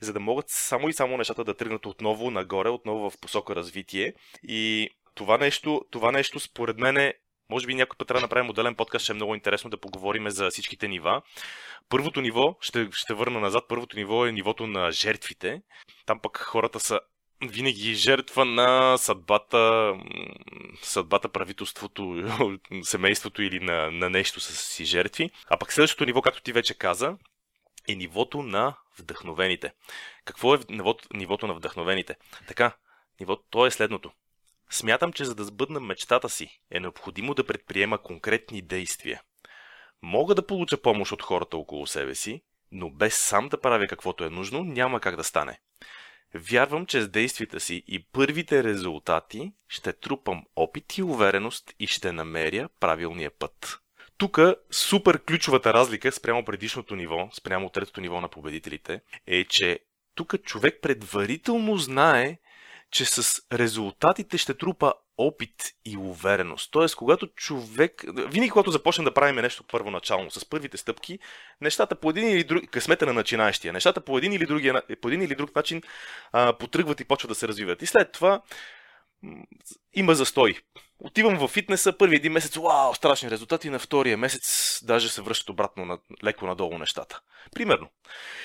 за 0.00 0.12
да 0.12 0.20
могат 0.20 0.46
само 0.48 0.88
и 0.88 0.92
само 0.92 1.16
нещата 1.16 1.44
да 1.44 1.56
тръгнат 1.56 1.86
отново 1.86 2.30
нагоре, 2.30 2.68
отново 2.68 3.10
в 3.10 3.18
посока 3.20 3.54
развитие. 3.54 4.14
И 4.48 4.90
това 5.14 5.38
нещо, 5.38 5.84
това 5.90 6.12
нещо 6.12 6.40
според 6.40 6.78
мен 6.78 6.96
е 6.96 7.14
може 7.50 7.66
би 7.66 7.74
някой 7.74 7.96
път 7.98 8.08
трябва 8.08 8.20
да 8.20 8.24
направим 8.24 8.46
моделен 8.46 8.74
подкаст, 8.74 9.02
ще 9.02 9.12
е 9.12 9.14
много 9.14 9.34
интересно 9.34 9.70
да 9.70 9.80
поговорим 9.80 10.30
за 10.30 10.50
всичките 10.50 10.88
нива. 10.88 11.22
Първото 11.88 12.20
ниво, 12.20 12.56
ще, 12.60 12.88
ще 12.92 13.14
върна 13.14 13.40
назад, 13.40 13.64
първото 13.68 13.96
ниво 13.96 14.26
е 14.26 14.32
нивото 14.32 14.66
на 14.66 14.92
жертвите. 14.92 15.62
Там 16.06 16.20
пък 16.20 16.38
хората 16.38 16.80
са 16.80 17.00
винаги 17.42 17.94
жертва 17.94 18.44
на 18.44 18.98
съдбата, 18.98 19.94
съдбата 20.82 21.28
правителството, 21.28 22.24
семейството 22.82 23.42
или 23.42 23.60
на, 23.60 23.90
на 23.90 24.10
нещо 24.10 24.40
с 24.40 24.56
си 24.56 24.84
жертви. 24.84 25.30
А 25.50 25.56
пък 25.56 25.72
следващото 25.72 26.04
ниво, 26.04 26.22
както 26.22 26.42
ти 26.42 26.52
вече 26.52 26.74
каза, 26.74 27.16
е 27.88 27.94
нивото 27.94 28.42
на 28.42 28.76
вдъхновените. 28.98 29.72
Какво 30.24 30.54
е 30.54 30.58
нивото, 30.68 31.08
нивото 31.14 31.46
на 31.46 31.54
вдъхновените? 31.54 32.16
Така, 32.46 32.76
нивото, 33.20 33.42
то 33.50 33.66
е 33.66 33.70
следното. 33.70 34.10
Смятам, 34.70 35.12
че 35.12 35.24
за 35.24 35.34
да 35.34 35.44
сбъдна 35.44 35.80
мечтата 35.80 36.28
си, 36.28 36.60
е 36.70 36.80
необходимо 36.80 37.34
да 37.34 37.46
предприема 37.46 38.02
конкретни 38.02 38.62
действия. 38.62 39.22
Мога 40.02 40.34
да 40.34 40.46
получа 40.46 40.82
помощ 40.82 41.12
от 41.12 41.22
хората 41.22 41.56
около 41.56 41.86
себе 41.86 42.14
си, 42.14 42.42
но 42.72 42.90
без 42.90 43.14
сам 43.14 43.48
да 43.48 43.60
правя 43.60 43.86
каквото 43.86 44.24
е 44.24 44.30
нужно, 44.30 44.64
няма 44.64 45.00
как 45.00 45.16
да 45.16 45.24
стане. 45.24 45.60
Вярвам, 46.34 46.86
че 46.86 47.02
с 47.02 47.08
действията 47.08 47.60
си 47.60 47.82
и 47.86 48.02
първите 48.02 48.64
резултати 48.64 49.52
ще 49.68 49.92
трупам 49.92 50.44
опит 50.56 50.98
и 50.98 51.02
увереност 51.02 51.74
и 51.78 51.86
ще 51.86 52.12
намеря 52.12 52.68
правилния 52.80 53.30
път. 53.30 53.80
Тук 54.16 54.38
супер 54.70 55.24
ключовата 55.24 55.74
разлика 55.74 56.12
спрямо 56.12 56.44
предишното 56.44 56.96
ниво, 56.96 57.28
спрямо 57.32 57.70
третото 57.70 58.00
ниво 58.00 58.20
на 58.20 58.28
победителите, 58.28 59.00
е, 59.26 59.44
че 59.44 59.78
тук 60.14 60.42
човек 60.42 60.78
предварително 60.82 61.76
знае, 61.76 62.38
че 62.90 63.04
с 63.04 63.42
резултатите 63.52 64.38
ще 64.38 64.54
трупа 64.54 64.94
опит 65.18 65.74
и 65.84 65.96
увереност. 65.96 66.72
Тоест, 66.72 66.96
когато 66.96 67.26
човек... 67.26 68.04
Винаги, 68.16 68.50
когато 68.50 68.70
започнем 68.70 69.04
да 69.04 69.14
правим 69.14 69.36
нещо 69.36 69.64
първоначално, 69.72 70.30
с 70.30 70.44
първите 70.44 70.76
стъпки, 70.76 71.18
нещата 71.60 71.94
по 71.94 72.10
един 72.10 72.28
или 72.30 72.44
друг... 72.44 72.64
Късмета 72.70 73.06
на 73.06 73.12
начинаещия. 73.12 73.72
Нещата 73.72 74.00
по 74.00 74.18
един 74.18 74.32
или, 74.32 74.46
другия, 74.46 74.82
по 75.02 75.08
един 75.08 75.22
или 75.22 75.34
друг 75.34 75.56
начин 75.56 75.82
а, 76.32 76.52
потръгват 76.52 77.00
и 77.00 77.04
почват 77.04 77.28
да 77.28 77.34
се 77.34 77.48
развиват. 77.48 77.82
И 77.82 77.86
след 77.86 78.12
това 78.12 78.42
има 79.94 80.14
застой. 80.14 80.58
Отивам 80.98 81.38
в 81.38 81.48
фитнеса, 81.48 81.98
първи 81.98 82.16
един 82.16 82.32
месец, 82.32 82.56
вау, 82.56 82.94
страшни 82.94 83.30
резултати, 83.30 83.70
на 83.70 83.78
втория 83.78 84.16
месец 84.16 84.78
даже 84.84 85.08
се 85.08 85.22
връщат 85.22 85.50
обратно 85.50 85.84
на, 85.84 85.98
леко 86.24 86.46
надолу 86.46 86.78
нещата. 86.78 87.20
Примерно. 87.54 87.88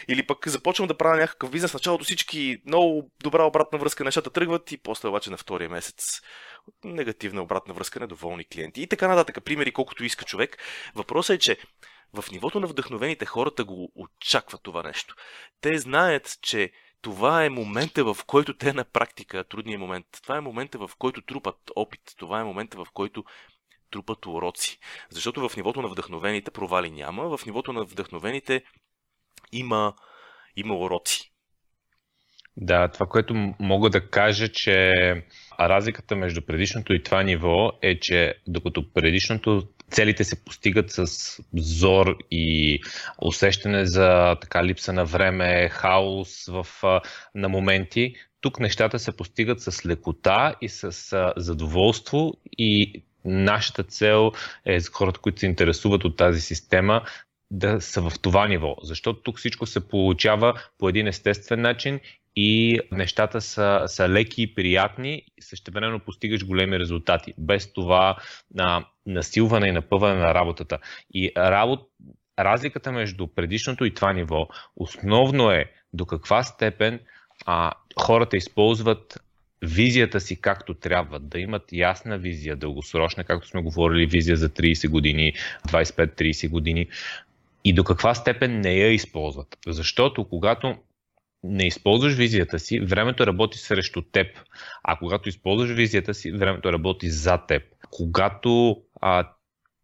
Или 0.07 0.27
пък 0.27 0.47
започвам 0.47 0.88
да 0.88 0.97
правя 0.97 1.17
някакъв 1.17 1.51
бизнес, 1.51 1.73
началото 1.73 2.03
всички 2.03 2.62
много 2.65 3.12
добра 3.23 3.43
обратна 3.43 3.79
връзка, 3.79 4.03
нещата 4.03 4.29
тръгват 4.29 4.71
и 4.71 4.77
после 4.77 5.09
обаче 5.09 5.29
на 5.29 5.38
втория 5.38 5.69
месец 5.69 6.21
негативна 6.83 7.41
обратна 7.41 7.73
връзка, 7.73 7.99
недоволни 7.99 8.45
клиенти 8.45 8.81
и 8.81 8.88
така 8.88 9.07
нататък. 9.07 9.43
Примери 9.43 9.71
колкото 9.71 10.03
иска 10.03 10.25
човек. 10.25 10.57
Въпросът 10.95 11.36
е, 11.36 11.39
че 11.39 11.57
в 12.13 12.31
нивото 12.31 12.59
на 12.59 12.67
вдъхновените 12.67 13.25
хората 13.25 13.63
го 13.63 13.91
очакват 13.95 14.63
това 14.63 14.83
нещо. 14.83 15.15
Те 15.62 15.77
знаят, 15.77 16.38
че 16.41 16.71
това 17.03 17.45
е 17.45 17.49
момента, 17.49 18.03
в 18.13 18.17
който 18.27 18.57
те 18.57 18.73
на 18.73 18.83
практика, 18.83 19.43
трудният 19.43 19.81
момент, 19.81 20.05
това 20.23 20.37
е 20.37 20.41
момента, 20.41 20.77
в 20.77 20.89
който 20.97 21.21
трупат 21.21 21.71
опит, 21.75 22.01
това 22.17 22.39
е 22.39 22.43
момента, 22.43 22.77
в 22.77 22.87
който 22.93 23.23
трупат 23.91 24.25
уроци. 24.25 24.79
Защото 25.09 25.49
в 25.49 25.57
нивото 25.57 25.81
на 25.81 25.87
вдъхновените 25.87 26.51
провали 26.51 26.91
няма, 26.91 27.37
в 27.37 27.45
нивото 27.45 27.73
на 27.73 27.83
вдъхновените 27.83 28.63
има, 29.51 29.93
има 30.55 30.75
уроци. 30.77 31.31
Да, 32.57 32.87
това, 32.87 33.05
което 33.05 33.53
мога 33.59 33.89
да 33.89 34.09
кажа, 34.09 34.47
че 34.47 34.91
разликата 35.59 36.15
между 36.15 36.41
предишното 36.41 36.93
и 36.93 37.03
това 37.03 37.23
ниво 37.23 37.71
е, 37.81 37.99
че 37.99 38.35
докато 38.47 38.93
предишното 38.93 39.67
целите 39.93 40.23
се 40.23 40.43
постигат 40.43 40.91
с 40.91 41.08
зор 41.56 42.17
и 42.32 42.79
усещане 43.21 43.86
за 43.86 44.36
така 44.41 44.65
липса 44.65 44.93
на 44.93 45.06
време, 45.06 45.69
хаос 45.69 46.45
в, 46.45 46.67
на 47.36 47.49
моменти, 47.49 48.15
тук 48.41 48.60
нещата 48.60 48.99
се 48.99 49.17
постигат 49.17 49.62
с 49.62 49.86
лекота 49.86 50.56
и 50.62 50.69
с 50.69 51.34
задоволство 51.38 52.34
и 52.58 53.03
нашата 53.25 53.84
цел 53.84 54.32
е 54.65 54.79
за 54.79 54.91
хората, 54.91 55.19
които 55.19 55.39
се 55.39 55.45
интересуват 55.45 56.06
от 56.06 56.17
тази 56.17 56.41
система, 56.41 57.01
да 57.51 57.82
са 57.82 58.10
в 58.10 58.19
това 58.21 58.47
ниво, 58.47 58.75
защото 58.84 59.21
тук 59.21 59.38
всичко 59.38 59.65
се 59.65 59.88
получава 59.88 60.62
по 60.77 60.89
един 60.89 61.08
естествен 61.08 61.62
начин 61.62 61.99
и 62.35 62.79
нещата 62.91 63.41
са, 63.41 63.83
са 63.87 64.09
леки 64.09 64.41
и 64.41 64.55
приятни, 64.55 65.21
същевременно 65.39 65.99
постигаш 65.99 66.45
големи 66.45 66.79
резултати. 66.79 67.33
Без 67.37 67.73
това 67.73 68.15
на 68.53 68.85
насилване 69.05 69.67
и 69.67 69.71
напъване 69.71 70.15
на 70.15 70.33
работата. 70.33 70.77
И 71.13 71.31
работ... 71.37 71.89
разликата 72.39 72.91
между 72.91 73.27
предишното 73.27 73.85
и 73.85 73.93
това 73.93 74.13
ниво 74.13 74.47
основно 74.75 75.51
е 75.51 75.65
до 75.93 76.05
каква 76.05 76.43
степен 76.43 76.99
а, 77.45 77.71
хората 77.99 78.37
използват 78.37 79.19
визията 79.61 80.19
си 80.19 80.41
както 80.41 80.73
трябва, 80.73 81.19
да 81.19 81.39
имат 81.39 81.63
ясна 81.73 82.17
визия, 82.17 82.55
дългосрочна, 82.55 83.23
както 83.23 83.47
сме 83.47 83.61
говорили, 83.61 84.05
визия 84.05 84.37
за 84.37 84.49
30 84.49 84.89
години, 84.89 85.33
25-30 85.67 86.49
години, 86.49 86.87
и 87.63 87.73
до 87.73 87.83
каква 87.83 88.15
степен 88.15 88.59
не 88.59 88.73
я 88.73 88.93
използват. 88.93 89.57
Защото 89.67 90.25
когато 90.25 90.75
не 91.43 91.67
използваш 91.67 92.13
визията 92.13 92.60
си, 92.60 92.79
времето 92.79 93.27
работи 93.27 93.58
срещу 93.58 94.01
теб. 94.01 94.27
А 94.84 94.97
когато 94.97 95.29
използваш 95.29 95.71
визията 95.71 96.13
си, 96.13 96.32
времето 96.32 96.73
работи 96.73 97.10
за 97.10 97.38
теб. 97.47 97.63
Когато 97.91 98.82
а, 99.01 99.29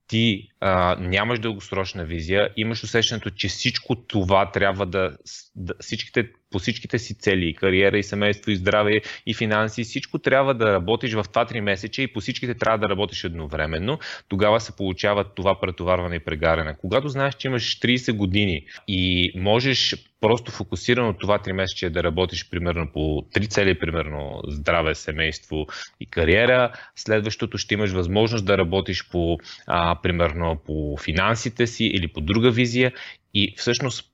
ти 0.08 0.48
а, 0.60 0.96
нямаш 0.96 1.40
дългосрочна 1.40 2.06
визия, 2.06 2.50
имаш 2.58 2.84
усещането, 2.84 3.30
че 3.30 3.48
всичко 3.48 3.96
това 3.96 4.52
трябва 4.52 4.86
да, 4.86 5.18
да 5.56 5.74
всичките, 5.80 6.32
по 6.52 6.60
всичките 6.60 7.00
си 7.00 7.14
цели, 7.14 7.50
и 7.50 7.54
кариера, 7.54 7.98
и 7.98 8.04
семейство, 8.04 8.52
и 8.52 8.56
здраве, 8.56 9.02
и 9.26 9.34
финанси, 9.34 9.84
всичко 9.84 10.20
трябва 10.20 10.54
да 10.54 10.74
работиш 10.74 11.14
в 11.14 11.24
2-3 11.24 11.60
месеца 11.60 12.02
и 12.02 12.14
по 12.14 12.20
всичките 12.20 12.54
трябва 12.54 12.78
да 12.78 12.90
работиш 12.90 13.24
едновременно, 13.24 14.00
тогава 14.28 14.60
се 14.60 14.76
получава 14.76 15.24
това 15.24 15.60
претоварване 15.60 16.16
и 16.16 16.20
прегаряне. 16.20 16.76
Когато 16.78 17.10
знаеш, 17.10 17.36
че 17.36 17.48
имаш 17.48 17.80
30 17.80 18.14
години 18.14 18.66
и 18.88 19.32
можеш 19.36 19.96
просто 20.22 20.52
фокусирано 20.52 21.14
това 21.14 21.40
3 21.40 21.52
месече 21.52 21.90
да 21.90 22.04
работиш 22.04 22.50
примерно 22.50 22.88
по 22.94 23.26
три 23.34 23.48
цели, 23.48 23.80
примерно 23.80 24.42
здраве, 24.48 24.96
семейство 24.96 25.68
и 26.00 26.06
кариера. 26.06 26.72
Следващото 26.96 27.58
ще 27.58 27.74
имаш 27.74 27.92
възможност 27.92 28.46
да 28.46 28.58
работиш 28.58 29.10
по, 29.10 29.38
а, 29.68 30.02
примерно, 30.02 30.62
по 30.66 30.98
финансите 30.98 31.68
си 31.68 31.86
или 31.86 32.08
по 32.08 32.22
друга 32.22 32.52
визия 32.52 32.92
и 33.34 33.54
всъщност 33.58 34.06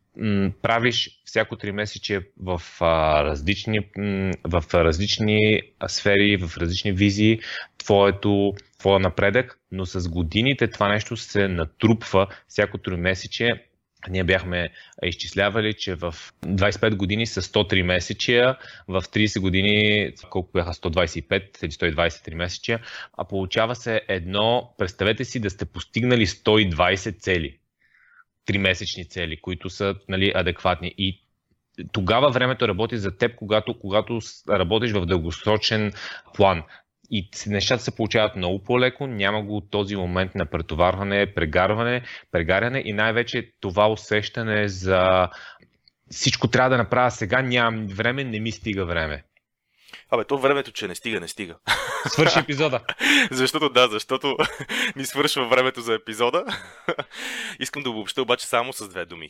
правиш 0.61 1.21
всяко 1.25 1.55
три 1.55 1.71
месече 1.71 2.21
в, 2.39 2.61
а, 2.81 3.23
различни, 3.23 3.79
в 4.43 4.63
различни 4.73 5.61
сфери, 5.87 6.37
в 6.37 6.57
различни 6.57 6.91
визии, 6.91 7.39
твоето, 7.77 8.53
твоя 8.79 8.99
напредък, 8.99 9.59
но 9.71 9.85
с 9.85 10.09
годините 10.09 10.67
това 10.67 10.89
нещо 10.89 11.17
се 11.17 11.47
натрупва 11.47 12.27
всяко 12.47 12.77
три 12.77 12.95
месече. 12.95 13.63
Ние 14.09 14.23
бяхме 14.23 14.69
изчислявали, 15.03 15.73
че 15.73 15.95
в 15.95 16.15
25 16.45 16.95
години 16.95 17.25
са 17.25 17.41
103 17.41 17.81
месечия, 17.81 18.57
в 18.87 19.01
30 19.01 19.39
години 19.39 20.11
колко 20.29 20.51
бяха? 20.53 20.73
125 20.73 21.63
или 21.63 21.71
123 21.71 22.33
месечия, 22.33 22.79
а 23.17 23.25
получава 23.25 23.75
се 23.75 24.01
едно, 24.07 24.73
представете 24.77 25.25
си 25.25 25.39
да 25.39 25.49
сте 25.49 25.65
постигнали 25.65 26.27
120 26.27 27.19
цели, 27.19 27.57
3 28.47 28.57
месечни 28.57 29.05
цели, 29.05 29.41
които 29.41 29.69
са 29.69 29.95
нали, 30.09 30.31
адекватни. 30.35 30.93
И 30.97 31.21
тогава 31.91 32.31
времето 32.31 32.67
работи 32.67 32.97
за 32.97 33.17
теб, 33.17 33.35
когато, 33.35 33.79
когато 33.79 34.19
работиш 34.49 34.91
в 34.91 35.05
дългосрочен 35.05 35.91
план 36.33 36.63
и 37.11 37.29
нещата 37.47 37.83
се 37.83 37.95
получават 37.95 38.35
много 38.35 38.63
по-леко, 38.63 39.07
няма 39.07 39.43
го 39.43 39.61
този 39.61 39.95
момент 39.95 40.35
на 40.35 40.45
претоварване, 40.45 41.33
прегарване, 41.33 42.01
прегаряне 42.31 42.83
и 42.85 42.93
най-вече 42.93 43.51
това 43.59 43.91
усещане 43.91 44.67
за 44.67 45.29
всичко 46.11 46.47
трябва 46.47 46.69
да 46.69 46.77
направя 46.77 47.11
сега, 47.11 47.41
нямам 47.41 47.87
време, 47.87 48.23
не 48.23 48.39
ми 48.39 48.51
стига 48.51 48.85
време. 48.85 49.23
Абе, 50.09 50.23
то 50.23 50.37
времето, 50.37 50.71
че 50.71 50.87
не 50.87 50.95
стига, 50.95 51.19
не 51.19 51.27
стига. 51.27 51.57
Свърши 52.07 52.39
епизода. 52.39 52.79
защото 53.31 53.69
да, 53.69 53.87
защото 53.87 54.37
ни 54.95 55.05
свършва 55.05 55.47
времето 55.47 55.81
за 55.81 55.93
епизода. 55.93 56.45
Искам 57.59 57.83
да 57.83 57.89
обобща 57.89 58.21
обаче 58.21 58.47
само 58.47 58.73
с 58.73 58.87
две 58.87 59.05
думи. 59.05 59.29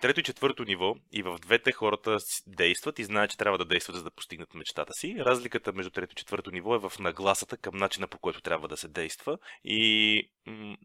Трето 0.00 0.20
и 0.20 0.22
четвърто 0.22 0.64
ниво 0.64 0.94
и 1.12 1.22
в 1.22 1.38
двете 1.38 1.72
хората 1.72 2.16
действат 2.46 2.98
и 2.98 3.04
знаят, 3.04 3.30
че 3.30 3.36
трябва 3.36 3.58
да 3.58 3.64
действат, 3.64 3.96
за 3.96 4.02
да 4.02 4.10
постигнат 4.10 4.54
мечтата 4.54 4.92
си. 4.92 5.16
Разликата 5.18 5.72
между 5.72 5.90
трето 5.90 6.12
и 6.12 6.16
четвърто 6.16 6.50
ниво 6.50 6.74
е 6.74 6.78
в 6.78 6.92
нагласата 6.98 7.56
към 7.56 7.76
начина 7.76 8.06
по 8.06 8.18
който 8.18 8.40
трябва 8.40 8.68
да 8.68 8.76
се 8.76 8.88
действа. 8.88 9.38
И 9.64 10.30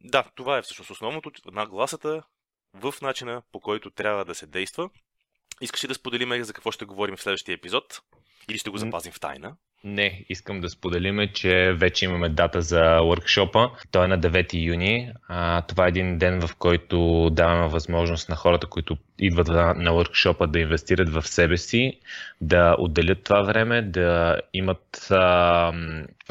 да, 0.03 0.23
това 0.35 0.57
е 0.57 0.61
всъщност 0.61 0.91
основното. 0.91 1.31
Нагласата 1.51 2.23
в 2.73 2.93
начина 3.01 3.41
по 3.51 3.59
който 3.59 3.91
трябва 3.91 4.25
да 4.25 4.35
се 4.35 4.45
действа. 4.45 4.89
Искаш 5.61 5.83
ли 5.83 5.87
да 5.87 5.93
споделим 5.93 6.43
за 6.43 6.53
какво 6.53 6.71
ще 6.71 6.85
говорим 6.85 7.15
в 7.15 7.21
следващия 7.21 7.53
епизод? 7.53 8.01
Или 8.49 8.57
ще 8.57 8.69
го 8.69 8.77
запазим 8.77 9.11
в 9.11 9.19
тайна? 9.19 9.55
Не, 9.83 10.25
искам 10.29 10.61
да 10.61 10.69
споделиме, 10.69 11.33
че 11.33 11.73
вече 11.73 12.05
имаме 12.05 12.29
дата 12.29 12.61
за 12.61 12.81
workshop 12.81 13.71
Той 13.91 14.05
е 14.05 14.07
на 14.07 14.19
9 14.19 14.65
юни. 14.65 15.11
А, 15.27 15.61
това 15.61 15.85
е 15.85 15.89
един 15.89 16.17
ден, 16.17 16.41
в 16.41 16.55
който 16.55 17.29
даваме 17.31 17.67
възможност 17.67 18.29
на 18.29 18.35
хората, 18.35 18.67
които 18.67 18.97
идват 19.19 19.47
на, 19.47 19.73
на 19.73 19.91
workshop 19.91 20.47
да 20.47 20.59
инвестират 20.59 21.09
в 21.09 21.27
себе 21.27 21.57
си, 21.57 21.99
да 22.41 22.75
отделят 22.79 23.23
това 23.23 23.41
време, 23.41 23.81
да 23.81 24.37
имат, 24.53 25.07
а, 25.09 25.71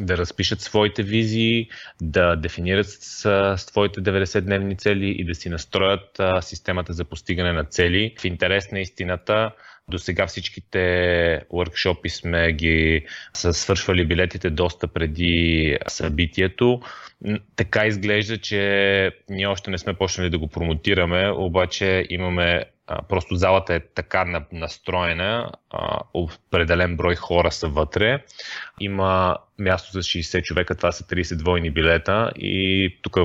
да 0.01 0.17
разпишат 0.19 0.61
своите 0.61 1.03
визии, 1.03 1.69
да 2.03 2.37
дефинират 2.37 2.87
с, 2.89 3.55
своите 3.59 4.01
90-дневни 4.01 4.79
цели 4.79 5.15
и 5.19 5.25
да 5.25 5.35
си 5.35 5.49
настроят 5.49 6.21
а, 6.21 6.43
системата 6.43 6.93
за 6.93 7.05
постигане 7.05 7.53
на 7.53 7.65
цели. 7.65 8.15
В 8.21 8.25
интерес 8.25 8.71
на 8.73 8.81
истината, 8.81 9.51
до 9.91 9.99
сега 9.99 10.27
всичките 10.27 10.79
workshopи 11.51 12.09
сме 12.09 12.53
ги 12.53 13.07
свършвали 13.35 14.07
билетите 14.07 14.51
доста 14.51 14.89
преди 14.89 15.77
събитието. 15.89 16.81
Така 17.57 17.87
изглежда, 17.87 18.39
че 18.39 19.13
ние 19.29 19.47
още 19.47 19.71
не 19.71 19.79
сме 19.79 19.95
почнали 19.95 20.31
да 20.31 20.39
го 20.39 20.49
промотираме, 20.49 21.31
обаче 21.31 22.07
имаме 22.11 22.65
просто 23.09 23.35
залата 23.35 23.75
е 23.75 23.81
така 23.81 24.45
настроена, 24.53 25.51
определен 26.15 26.97
брой 26.97 27.15
хора 27.15 27.53
са 27.53 27.69
вътре. 27.69 28.25
Има 28.81 29.37
място 29.59 29.93
за 29.93 30.03
60 30.03 30.43
човека, 30.43 30.75
това 30.75 30.93
са 30.93 31.05
30 31.05 31.37
двойни 31.37 31.71
билета 31.71 32.33
и 32.37 32.99
тук 33.03 33.17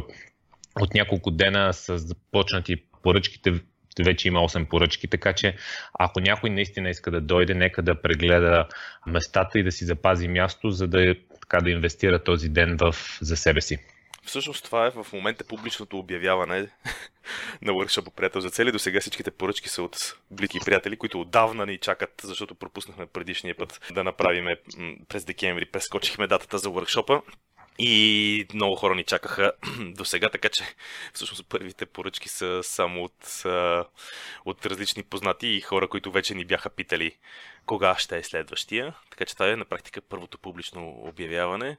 от 0.82 0.94
няколко 0.94 1.32
дена 1.32 1.74
са 1.74 1.98
започнати 1.98 2.76
поръчките 3.04 3.54
вече 4.04 4.28
има 4.28 4.40
8 4.40 4.68
поръчки, 4.68 5.08
така 5.08 5.34
че 5.34 5.56
ако 6.00 6.20
някой 6.20 6.50
наистина 6.50 6.90
иска 6.90 7.12
да 7.12 7.22
дойде, 7.22 7.54
нека 7.54 7.82
да 7.82 8.02
прегледа 8.02 8.68
местата 9.08 9.60
и 9.60 9.64
да 9.64 9.72
си 9.72 9.86
запази 9.86 10.28
място, 10.28 10.70
за 10.70 10.88
да, 10.88 11.16
така, 11.42 11.62
да 11.62 11.70
инвестира 11.70 12.24
този 12.24 12.50
ден 12.50 12.78
в, 12.82 12.96
за 13.22 13.38
себе 13.38 13.62
си. 13.62 13.78
Всъщност 14.26 14.66
това 14.66 14.86
е 14.86 14.92
в 14.92 15.08
момента 15.14 15.44
публичното 15.44 16.00
обявяване 16.00 16.62
на 17.62 17.72
workshop 17.72 18.10
приятел 18.16 18.42
за 18.42 18.50
цели. 18.50 18.72
До 18.72 18.80
сега 18.80 19.00
всичките 19.00 19.32
поръчки 19.32 19.70
са 19.70 19.84
от 19.84 20.18
блики 20.32 20.60
приятели, 20.66 20.98
които 20.98 21.22
отдавна 21.22 21.66
ни 21.66 21.78
чакат, 21.78 22.22
защото 22.24 22.56
пропуснахме 22.56 23.06
предишния 23.06 23.58
път 23.58 23.82
да 23.94 24.04
направим 24.04 24.48
през 25.08 25.26
декември. 25.26 25.66
Прескочихме 25.66 26.28
датата 26.28 26.58
за 26.58 26.70
workshop 26.70 27.22
и 27.80 28.46
много 28.54 28.76
хора 28.76 28.96
ни 28.96 29.04
чакаха 29.04 29.52
до 29.80 30.06
сега, 30.06 30.30
така 30.30 30.50
че 30.50 30.64
всъщност 31.14 31.46
първите 31.50 31.86
поръчки 31.86 32.30
са 32.30 32.60
само 32.64 33.04
от, 33.04 33.44
от 34.46 34.66
различни 34.66 35.04
познати 35.04 35.48
и 35.48 35.62
хора, 35.62 35.88
които 35.88 36.12
вече 36.12 36.36
ни 36.36 36.46
бяха 36.46 36.70
питали 36.70 37.12
кога 37.66 37.96
ще 37.98 38.18
е 38.18 38.24
следващия. 38.24 38.96
Така 39.10 39.26
че 39.26 39.34
това 39.34 39.52
е 39.52 39.56
на 39.56 39.66
практика 39.66 40.02
първото 40.02 40.38
публично 40.38 40.90
обявяване. 40.90 41.78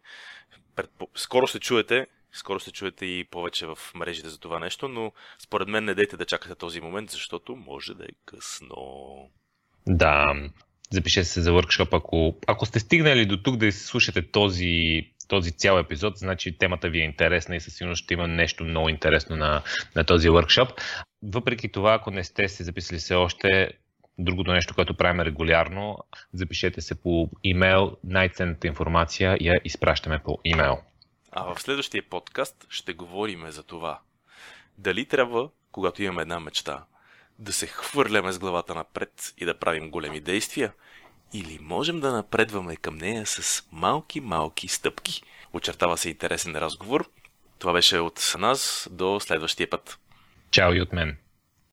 Скоро 1.15 1.47
ще 1.47 1.61
чуете, 1.61 2.07
скоро 2.33 2.59
ще 2.59 2.71
чуете 2.71 3.07
и 3.07 3.25
повече 3.25 3.67
в 3.67 3.79
мрежите 3.95 4.29
за 4.29 4.39
това 4.39 4.59
нещо, 4.59 4.89
но 4.89 5.13
според 5.39 5.69
мен 5.69 5.85
не 5.85 5.95
дейте 5.95 6.17
да 6.17 6.25
чакате 6.25 6.55
този 6.55 6.81
момент, 6.81 7.11
защото 7.11 7.57
може 7.57 7.95
да 7.95 8.05
е 8.05 8.15
късно. 8.25 8.77
Да, 9.87 10.35
запишете 10.91 11.25
се 11.25 11.43
за 11.43 11.51
workshop, 11.51 11.89
ако, 11.93 12.37
ако 12.47 12.67
сте 12.67 12.81
стигнали 12.81 13.27
до 13.27 13.43
тук 13.43 13.57
да 13.57 13.73
слушате 13.73 14.31
този 14.31 15.03
този 15.29 15.53
цял 15.53 15.79
епизод, 15.79 16.19
значи 16.19 16.59
темата 16.59 16.89
ви 16.89 17.01
е 17.01 17.05
интересна 17.05 17.57
и 17.57 17.61
със 17.61 17.75
сигурност 17.75 18.05
ще 18.05 18.15
има 18.15 18.29
нещо 18.29 18.65
много 18.65 18.89
интересно 18.89 19.37
на, 19.37 19.62
на 19.97 20.05
този 20.05 20.29
workshop. 20.29 20.81
Въпреки 21.23 21.73
това, 21.73 21.95
ако 21.95 22.11
не 22.11 22.25
сте 22.25 22.49
се 22.49 22.65
записали 22.65 22.99
все 22.99 23.15
още, 23.15 23.71
другото 24.19 24.53
нещо, 24.53 24.75
което 24.75 24.95
правим 24.95 25.21
регулярно, 25.21 25.99
запишете 26.33 26.81
се 26.81 27.03
по 27.03 27.31
имейл, 27.45 27.97
най-ценната 28.05 28.67
информация 28.67 29.39
я 29.41 29.61
изпращаме 29.65 30.19
по 30.19 30.39
имейл. 30.45 30.79
А 31.33 31.55
в 31.55 31.61
следващия 31.61 32.03
подкаст 32.11 32.67
ще 32.71 32.93
говорим 32.93 33.51
за 33.51 33.62
това. 33.62 34.01
Дали 34.79 35.05
трябва, 35.05 35.49
когато 35.73 36.03
имаме 36.03 36.23
една 36.23 36.41
мечта, 36.41 36.85
да 37.39 37.53
се 37.53 37.67
хвърляме 37.67 38.33
с 38.33 38.39
главата 38.39 38.75
напред 38.75 39.35
и 39.39 39.45
да 39.45 39.59
правим 39.59 39.91
големи 39.91 40.21
действия– 40.21 40.73
или 41.33 41.59
можем 41.61 42.01
да 42.01 42.12
напредваме 42.12 42.77
към 42.77 42.97
нея 42.97 43.27
с 43.27 43.67
малки-малки 43.73 44.69
стъпки. 44.69 45.23
Очертава 45.53 45.99
се 45.99 46.09
интересен 46.09 46.57
разговор. 46.57 47.11
Това 47.59 47.73
беше 47.73 47.99
от 47.99 48.35
нас. 48.39 48.89
До 48.91 49.21
следващия 49.21 49.71
път. 49.71 49.99
Чао 50.51 50.73
и 50.75 50.81
от 50.81 50.93
мен. 50.93 51.17